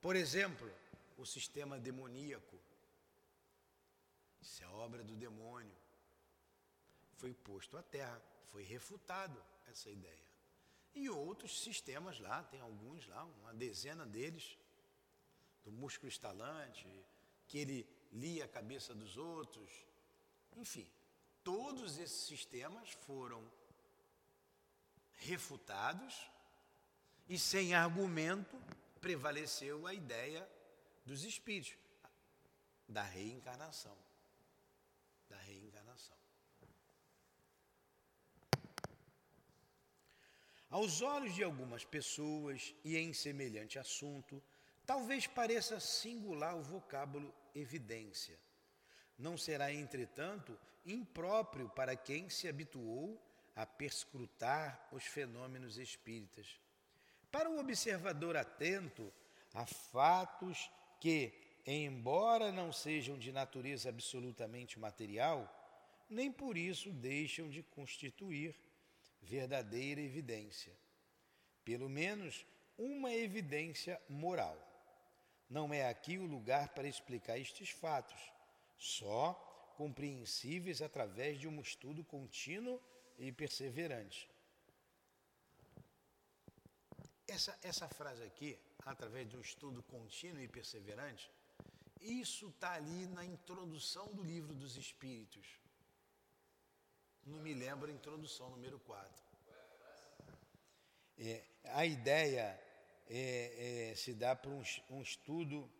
Por 0.00 0.16
exemplo, 0.16 0.72
o 1.18 1.26
sistema 1.26 1.78
demoníaco. 1.78 2.58
Isso 4.40 4.64
é 4.64 4.66
obra 4.68 5.04
do 5.04 5.14
demônio. 5.14 5.76
Foi 7.16 7.34
posto 7.34 7.76
à 7.76 7.82
terra, 7.82 8.20
foi 8.50 8.62
refutado 8.62 9.44
essa 9.66 9.90
ideia. 9.90 10.29
E 10.94 11.08
outros 11.08 11.62
sistemas 11.62 12.18
lá, 12.18 12.42
tem 12.42 12.60
alguns 12.60 13.06
lá, 13.06 13.24
uma 13.24 13.54
dezena 13.54 14.04
deles, 14.04 14.58
do 15.64 15.70
músculo 15.70 16.08
estalante, 16.08 16.86
que 17.46 17.58
ele 17.58 17.88
lia 18.12 18.44
a 18.44 18.48
cabeça 18.48 18.94
dos 18.94 19.16
outros. 19.16 19.70
Enfim, 20.56 20.90
todos 21.44 21.98
esses 21.98 22.22
sistemas 22.22 22.90
foram 22.90 23.50
refutados 25.12 26.30
e 27.28 27.38
sem 27.38 27.74
argumento 27.74 28.60
prevaleceu 29.00 29.86
a 29.86 29.94
ideia 29.94 30.48
dos 31.04 31.24
espíritos 31.24 31.76
da 32.88 33.02
reencarnação. 33.02 33.96
Da 35.28 35.36
reencarnação. 35.38 35.69
Aos 40.70 41.02
olhos 41.02 41.34
de 41.34 41.42
algumas 41.42 41.84
pessoas 41.84 42.72
e 42.84 42.96
em 42.96 43.12
semelhante 43.12 43.76
assunto, 43.76 44.40
talvez 44.86 45.26
pareça 45.26 45.80
singular 45.80 46.56
o 46.56 46.62
vocábulo 46.62 47.34
evidência. 47.52 48.38
Não 49.18 49.36
será, 49.36 49.72
entretanto, 49.72 50.56
impróprio 50.86 51.68
para 51.70 51.96
quem 51.96 52.30
se 52.30 52.46
habituou 52.46 53.20
a 53.56 53.66
perscrutar 53.66 54.88
os 54.92 55.04
fenômenos 55.04 55.76
espíritas. 55.76 56.46
Para 57.32 57.50
um 57.50 57.58
observador 57.58 58.36
atento 58.36 59.12
a 59.52 59.66
fatos 59.66 60.70
que, 61.00 61.32
embora 61.66 62.52
não 62.52 62.72
sejam 62.72 63.18
de 63.18 63.32
natureza 63.32 63.88
absolutamente 63.88 64.78
material, 64.78 65.52
nem 66.08 66.30
por 66.30 66.56
isso 66.56 66.92
deixam 66.92 67.50
de 67.50 67.60
constituir 67.64 68.54
verdadeira 69.22 70.00
evidência, 70.00 70.76
pelo 71.64 71.88
menos 71.88 72.46
uma 72.76 73.12
evidência 73.12 74.00
moral. 74.08 74.58
Não 75.48 75.72
é 75.74 75.88
aqui 75.88 76.16
o 76.16 76.26
lugar 76.26 76.68
para 76.70 76.88
explicar 76.88 77.38
estes 77.38 77.70
fatos, 77.70 78.20
só 78.76 79.34
compreensíveis 79.76 80.80
através 80.80 81.38
de 81.38 81.48
um 81.48 81.60
estudo 81.60 82.04
contínuo 82.04 82.80
e 83.18 83.32
perseverante. 83.32 84.30
Essa, 87.26 87.58
essa 87.62 87.88
frase 87.88 88.22
aqui, 88.22 88.58
através 88.84 89.28
de 89.28 89.36
um 89.36 89.40
estudo 89.40 89.82
contínuo 89.82 90.42
e 90.42 90.48
perseverante, 90.48 91.30
isso 92.00 92.48
está 92.48 92.72
ali 92.72 93.06
na 93.06 93.24
introdução 93.24 94.06
do 94.14 94.22
livro 94.22 94.54
dos 94.54 94.76
Espíritos. 94.76 95.46
Não 97.26 97.38
me 97.38 97.54
lembro 97.54 97.90
a 97.90 97.92
introdução, 97.92 98.50
número 98.50 98.78
4. 98.80 99.22
É, 101.18 101.44
a 101.64 101.84
ideia 101.84 102.58
é, 103.06 103.90
é, 103.90 103.94
se 103.94 104.14
dá 104.14 104.34
para 104.34 104.50
um, 104.50 104.62
um 104.88 105.02
estudo, 105.02 105.70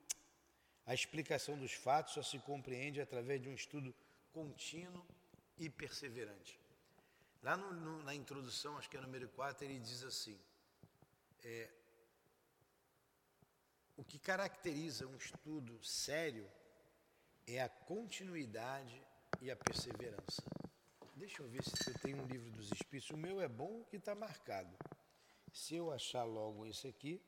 a 0.85 0.93
explicação 0.93 1.57
dos 1.59 1.73
fatos 1.73 2.15
só 2.15 2.23
se 2.23 2.39
compreende 2.41 3.01
através 3.01 3.41
de 3.41 3.49
um 3.49 3.55
estudo 3.55 3.95
contínuo 4.33 5.07
e 5.57 5.71
perseverante. 5.71 6.61
Lá 7.43 7.57
no, 7.57 7.73
no, 7.73 8.03
na 8.03 8.15
introdução, 8.15 8.77
acho 8.77 8.91
que 8.91 8.97
é 8.97 9.01
número 9.01 9.29
4, 9.31 9.65
ele 9.65 9.79
diz 9.79 10.03
assim: 10.03 10.39
é, 11.43 11.71
o 13.97 14.05
que 14.05 14.19
caracteriza 14.19 15.07
um 15.07 15.17
estudo 15.17 15.83
sério 15.83 16.51
é 17.47 17.63
a 17.63 17.69
continuidade 17.69 19.01
e 19.41 19.51
a 19.51 19.57
perseverança. 19.57 20.43
Deixa 21.21 21.43
eu 21.43 21.49
ver 21.51 21.63
se 21.63 21.91
eu 21.91 21.99
tenho 21.99 22.17
um 22.23 22.27
livro 22.27 22.51
dos 22.53 22.73
Espíritos. 22.73 23.11
O 23.11 23.17
meu 23.17 23.43
é 23.43 23.49
bom 23.49 23.85
que 23.85 23.97
está 23.97 24.15
marcado. 24.15 24.75
Se 25.53 25.75
eu 25.75 25.93
achar 25.93 26.25
logo 26.25 26.65
esse 26.65 26.89
aqui, 26.89 27.21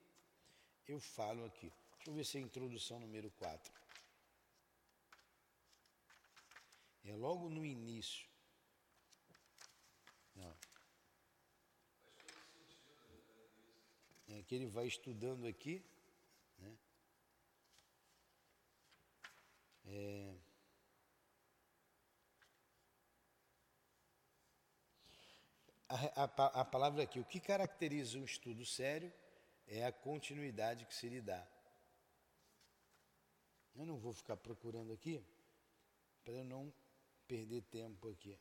eu 0.88 0.98
falo 0.98 1.44
aqui. 1.44 1.70
Deixa 1.96 2.10
eu 2.10 2.14
ver 2.14 2.24
se 2.24 2.38
é 2.38 2.40
a 2.40 2.44
introdução 2.44 2.98
número 2.98 3.30
4. 3.32 3.70
É 7.04 7.14
logo 7.14 7.50
no 7.50 7.66
início. 7.66 8.26
Não. 10.36 10.56
é, 14.28 14.42
que 14.42 14.54
ele 14.54 14.68
vai 14.68 14.86
estudando 14.86 15.46
aqui. 15.46 15.84
Né? 16.58 16.78
É, 19.84 20.34
a, 25.92 26.24
a, 26.24 26.60
a 26.60 26.64
palavra 26.64 27.02
aqui, 27.02 27.20
o 27.20 27.24
que 27.24 27.38
caracteriza 27.38 28.18
um 28.18 28.24
estudo 28.24 28.64
sério 28.64 29.12
é 29.66 29.84
a 29.84 29.92
continuidade 29.92 30.86
que 30.86 30.94
se 30.94 31.06
lhe 31.08 31.20
dá. 31.20 31.46
Eu 33.74 33.84
não 33.84 33.98
vou 33.98 34.14
ficar 34.14 34.36
procurando 34.36 34.92
aqui 34.92 35.22
para 36.24 36.42
não 36.44 36.72
perder 37.26 37.62
tempo 37.62 38.08
aqui. 38.08 38.38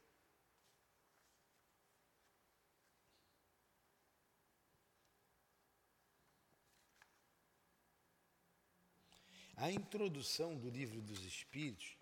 A 9.58 9.72
introdução 9.72 10.58
do 10.58 10.70
livro 10.70 11.02
dos 11.02 11.24
Espíritos, 11.24 11.98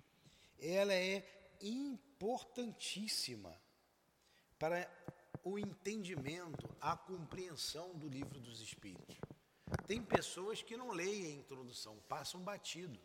ela 0.59 0.93
é 0.93 1.27
importantíssima 1.59 3.59
para 4.57 4.89
o 5.51 5.59
entendimento, 5.59 6.69
a 6.79 6.95
compreensão 6.95 7.95
do 7.95 8.07
livro 8.07 8.39
dos 8.39 8.61
Espíritos. 8.61 9.17
Tem 9.87 10.01
pessoas 10.01 10.61
que 10.61 10.77
não 10.77 10.91
leem 10.91 11.25
a 11.25 11.31
introdução, 11.31 11.97
passam 12.07 12.41
batido. 12.41 12.99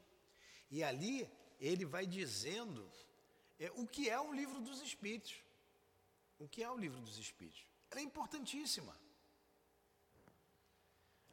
E 0.71 0.83
ali 0.83 1.31
ele 1.61 1.85
vai 1.85 2.07
dizendo 2.07 2.91
é, 3.59 3.71
o 3.73 3.87
que 3.87 4.09
é 4.09 4.21
o 4.21 4.33
livro 4.33 4.61
dos 4.61 4.81
Espíritos. 4.83 5.35
O 6.39 6.49
que 6.49 6.63
é 6.63 6.71
o 6.71 6.77
livro 6.77 7.01
dos 7.01 7.19
Espíritos? 7.19 7.67
Ela 7.91 8.01
é 8.01 8.03
importantíssima. 8.03 8.95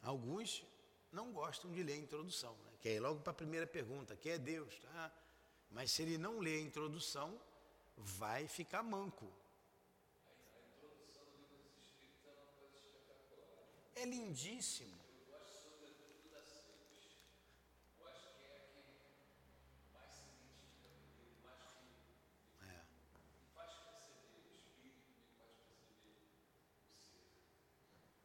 Alguns 0.00 0.64
não 1.10 1.32
gostam 1.32 1.70
de 1.70 1.82
ler 1.82 1.94
a 1.94 1.96
introdução, 1.96 2.56
né? 2.64 2.72
que 2.80 2.88
é 2.88 3.00
logo 3.00 3.20
para 3.20 3.32
a 3.32 3.34
primeira 3.34 3.66
pergunta, 3.66 4.16
que 4.16 4.30
é 4.30 4.38
Deus, 4.38 4.78
tá? 4.80 5.12
Mas 5.70 5.90
se 5.90 6.02
ele 6.02 6.18
não 6.18 6.38
ler 6.38 6.58
a 6.58 6.62
introdução, 6.62 7.40
vai 7.96 8.48
ficar 8.48 8.82
manco. 8.82 9.30
É 14.02 14.04
lindíssimo. 14.04 14.98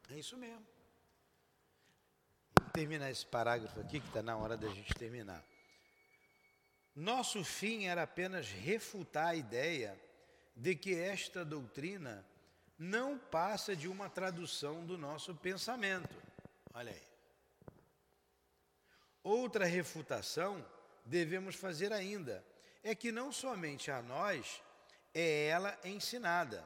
É. 0.09 0.15
é 0.15 0.19
isso 0.19 0.35
mesmo 0.35 0.65
terminar 2.73 3.11
esse 3.11 3.25
parágrafo 3.25 3.79
aqui, 3.79 3.99
que 3.99 4.07
está 4.07 4.23
na 4.23 4.35
hora 4.35 4.57
da 4.57 4.69
gente 4.69 4.93
terminar. 4.95 5.43
Nosso 6.95 7.43
fim 7.43 7.85
era 7.85 8.01
apenas 8.01 8.49
refutar 8.49 9.27
a 9.27 9.35
ideia 9.35 9.99
de 10.55 10.75
que 10.75 10.95
esta 10.95 11.45
doutrina 11.45 12.25
não 12.77 13.17
passa 13.17 13.75
de 13.75 13.87
uma 13.87 14.09
tradução 14.09 14.85
do 14.85 14.97
nosso 14.97 15.33
pensamento. 15.35 16.15
Olha 16.73 16.91
aí. 16.91 17.07
Outra 19.23 19.65
refutação 19.65 20.63
devemos 21.05 21.55
fazer 21.55 21.91
ainda 21.91 22.45
é 22.83 22.93
que 22.93 23.11
não 23.11 23.31
somente 23.31 23.89
a 23.89 24.01
nós 24.01 24.61
é 25.13 25.47
ela 25.47 25.77
ensinada, 25.83 26.63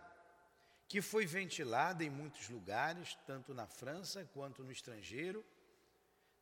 que 0.88 1.02
foi 1.02 1.26
ventilada 1.26 2.04
em 2.04 2.10
muitos 2.10 2.50
lugares, 2.50 3.18
tanto 3.26 3.54
na 3.54 3.66
França 3.66 4.28
quanto 4.34 4.64
no 4.64 4.72
estrangeiro, 4.72 5.46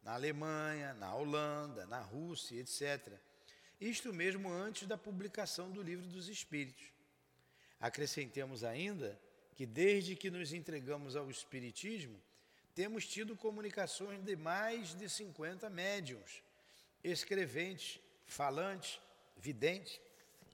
na 0.01 0.13
Alemanha, 0.13 0.93
na 0.95 1.13
Holanda, 1.13 1.86
na 1.86 1.99
Rússia, 1.99 2.59
etc. 2.59 3.13
Isto 3.80 4.11
mesmo 4.11 4.51
antes 4.51 4.88
da 4.88 4.97
publicação 4.97 5.70
do 5.70 5.82
Livro 5.82 6.07
dos 6.07 6.28
Espíritos. 6.28 6.91
Acrescentemos 7.80 8.63
ainda 8.63 9.20
que, 9.60 9.66
desde 9.66 10.16
que 10.16 10.32
nos 10.32 10.53
entregamos 10.53 11.18
ao 11.18 11.30
Espiritismo, 11.30 12.18
temos 12.74 13.05
tido 13.05 13.36
comunicações 13.36 14.24
de 14.24 14.34
mais 14.38 14.93
de 14.93 15.10
50 15.10 15.70
médiums, 15.70 16.41
escreventes, 17.03 17.99
falantes, 18.26 19.01
videntes, 19.36 19.99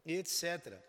etc., 0.04 0.80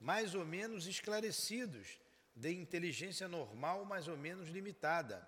mais 0.00 0.34
ou 0.34 0.44
menos 0.44 0.88
esclarecidos, 0.88 2.00
de 2.34 2.50
inteligência 2.52 3.28
normal 3.28 3.84
mais 3.84 4.08
ou 4.08 4.16
menos 4.16 4.48
limitada 4.48 5.24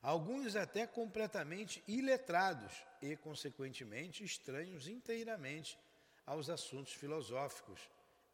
alguns 0.00 0.56
até 0.56 0.86
completamente 0.86 1.84
iletrados 1.86 2.72
e, 3.02 3.14
consequentemente, 3.16 4.24
estranhos 4.24 4.88
inteiramente 4.88 5.78
aos 6.24 6.48
assuntos 6.48 6.94
filosóficos, 6.94 7.78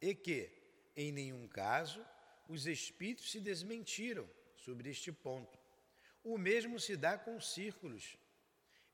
e 0.00 0.14
que, 0.14 0.48
em 0.96 1.12
nenhum 1.12 1.46
caso, 1.46 2.04
os 2.48 2.66
espíritos 2.66 3.30
se 3.30 3.40
desmentiram 3.40 4.28
sobre 4.56 4.90
este 4.90 5.12
ponto. 5.12 5.58
O 6.24 6.38
mesmo 6.38 6.80
se 6.80 6.96
dá 6.96 7.18
com 7.18 7.40
círculos, 7.40 8.16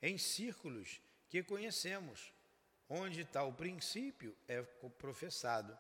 em 0.03 0.19
círculos 0.19 1.01
que 1.29 1.43
conhecemos, 1.43 2.33
onde 2.89 3.25
tal 3.25 3.53
princípio 3.53 4.37
é 4.49 4.61
professado. 4.63 5.79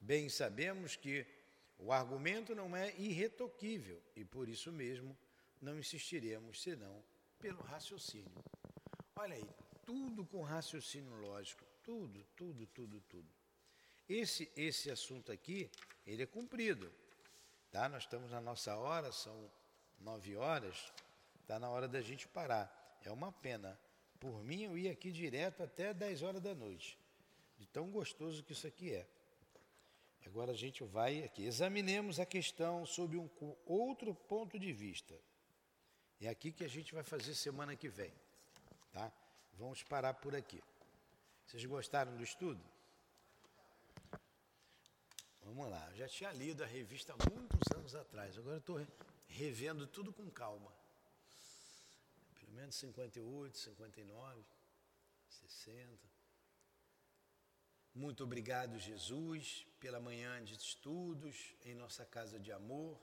Bem 0.00 0.28
sabemos 0.28 0.94
que 0.94 1.26
o 1.78 1.92
argumento 1.92 2.54
não 2.54 2.76
é 2.76 2.94
irretoquível 2.96 4.00
e, 4.14 4.24
por 4.24 4.48
isso 4.48 4.70
mesmo, 4.70 5.16
não 5.60 5.78
insistiremos 5.78 6.62
senão 6.62 7.02
pelo 7.38 7.62
raciocínio. 7.62 8.44
Olha 9.16 9.34
aí, 9.34 9.50
tudo 9.84 10.24
com 10.26 10.42
raciocínio 10.42 11.14
lógico, 11.16 11.64
tudo, 11.82 12.24
tudo, 12.36 12.66
tudo, 12.66 13.00
tudo. 13.08 13.28
Esse, 14.08 14.50
esse 14.56 14.90
assunto 14.90 15.32
aqui, 15.32 15.70
ele 16.06 16.22
é 16.22 16.26
cumprido, 16.26 16.92
tá? 17.70 17.88
Nós 17.88 18.04
estamos 18.04 18.30
na 18.30 18.40
nossa 18.40 18.76
hora, 18.76 19.10
são 19.10 19.50
nove 19.98 20.36
horas, 20.36 20.92
está 21.40 21.58
na 21.58 21.68
hora 21.68 21.88
da 21.88 22.00
gente 22.00 22.28
parar. 22.28 22.98
É 23.04 23.10
uma 23.10 23.32
pena. 23.32 23.78
Por 24.20 24.42
mim, 24.44 24.62
eu 24.62 24.78
ia 24.78 24.92
aqui 24.92 25.10
direto 25.10 25.62
até 25.62 25.92
10 25.92 26.22
horas 26.22 26.40
da 26.40 26.54
noite, 26.54 26.98
de 27.58 27.66
tão 27.66 27.90
gostoso 27.90 28.44
que 28.44 28.52
isso 28.52 28.66
aqui 28.66 28.94
é. 28.94 29.06
Agora 30.24 30.52
a 30.52 30.56
gente 30.56 30.82
vai 30.82 31.22
aqui, 31.22 31.44
examinemos 31.44 32.18
a 32.18 32.26
questão 32.26 32.84
sob 32.84 33.16
um 33.16 33.28
outro 33.64 34.14
ponto 34.14 34.58
de 34.58 34.72
vista. 34.72 35.14
É 36.20 36.28
aqui 36.28 36.50
que 36.50 36.64
a 36.64 36.68
gente 36.68 36.94
vai 36.94 37.04
fazer 37.04 37.34
semana 37.34 37.76
que 37.76 37.88
vem, 37.88 38.12
tá? 38.92 39.12
Vamos 39.54 39.82
parar 39.82 40.14
por 40.14 40.34
aqui. 40.34 40.62
Vocês 41.46 41.64
gostaram 41.64 42.16
do 42.16 42.24
estudo? 42.24 42.60
Vamos 45.56 45.70
lá, 45.70 45.90
já 45.94 46.06
tinha 46.06 46.30
lido 46.32 46.62
a 46.62 46.66
revista 46.66 47.14
há 47.14 47.30
muitos 47.30 47.74
anos 47.74 47.94
atrás, 47.94 48.36
agora 48.36 48.58
estou 48.58 48.78
revendo 49.26 49.86
tudo 49.86 50.12
com 50.12 50.30
calma. 50.30 50.70
Pelo 52.38 52.52
menos 52.52 52.74
58, 52.74 53.56
59, 53.56 54.44
60. 55.30 55.98
Muito 57.94 58.22
obrigado, 58.22 58.78
Jesus, 58.78 59.66
pela 59.80 59.98
manhã 59.98 60.44
de 60.44 60.52
estudos 60.52 61.54
em 61.64 61.74
nossa 61.74 62.04
casa 62.04 62.38
de 62.38 62.52
amor. 62.52 63.00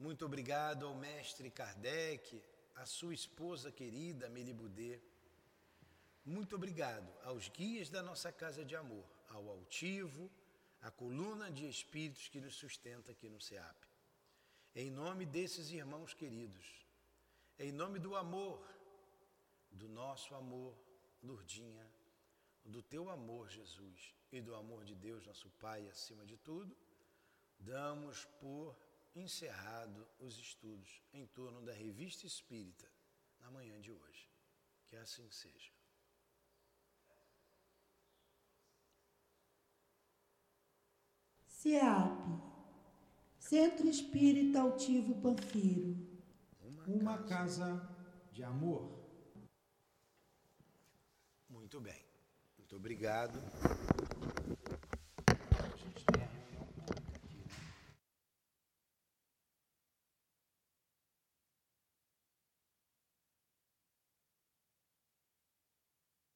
Muito 0.00 0.26
obrigado 0.26 0.84
ao 0.84 0.96
mestre 0.96 1.48
Kardec, 1.48 2.42
à 2.74 2.84
sua 2.84 3.14
esposa 3.14 3.70
querida 3.70 4.28
Melibudê. 4.28 5.00
Muito 6.24 6.56
obrigado 6.56 7.08
aos 7.22 7.48
guias 7.48 7.88
da 7.88 8.02
nossa 8.02 8.32
casa 8.32 8.64
de 8.64 8.74
amor, 8.74 9.06
ao 9.28 9.48
altivo, 9.48 10.28
à 10.82 10.90
coluna 10.90 11.50
de 11.50 11.68
espíritos 11.68 12.28
que 12.28 12.40
nos 12.40 12.54
sustenta 12.56 13.12
aqui 13.12 13.28
no 13.28 13.40
SEAP. 13.40 13.76
Em 14.74 14.90
nome 14.90 15.24
desses 15.24 15.70
irmãos 15.70 16.12
queridos, 16.12 16.86
em 17.58 17.70
nome 17.70 17.98
do 17.98 18.16
amor, 18.16 18.60
do 19.70 19.88
nosso 19.88 20.34
amor, 20.34 20.76
Lurdinha, 21.22 21.88
do 22.64 22.82
teu 22.82 23.08
amor, 23.08 23.48
Jesus, 23.48 24.14
e 24.32 24.40
do 24.40 24.54
amor 24.54 24.84
de 24.84 24.94
Deus, 24.94 25.24
nosso 25.26 25.48
Pai, 25.50 25.88
acima 25.88 26.24
de 26.26 26.36
tudo, 26.36 26.76
damos 27.58 28.24
por 28.40 28.76
encerrado 29.14 30.08
os 30.18 30.38
estudos 30.38 31.02
em 31.12 31.26
torno 31.26 31.62
da 31.62 31.72
revista 31.72 32.26
espírita 32.26 32.90
na 33.40 33.50
manhã 33.50 33.80
de 33.80 33.92
hoje. 33.92 34.28
Que 34.86 34.96
assim 34.96 35.30
seja. 35.30 35.72
CEAP, 41.62 42.18
Centro 43.38 43.86
Espírita 43.88 44.60
Altivo 44.60 45.14
Panfiro. 45.22 45.96
Uma 46.88 47.18
casa 47.22 47.88
de 48.32 48.42
amor. 48.42 48.90
Muito 51.48 51.80
bem. 51.80 52.04
Muito 52.58 52.74
obrigado. 52.74 53.38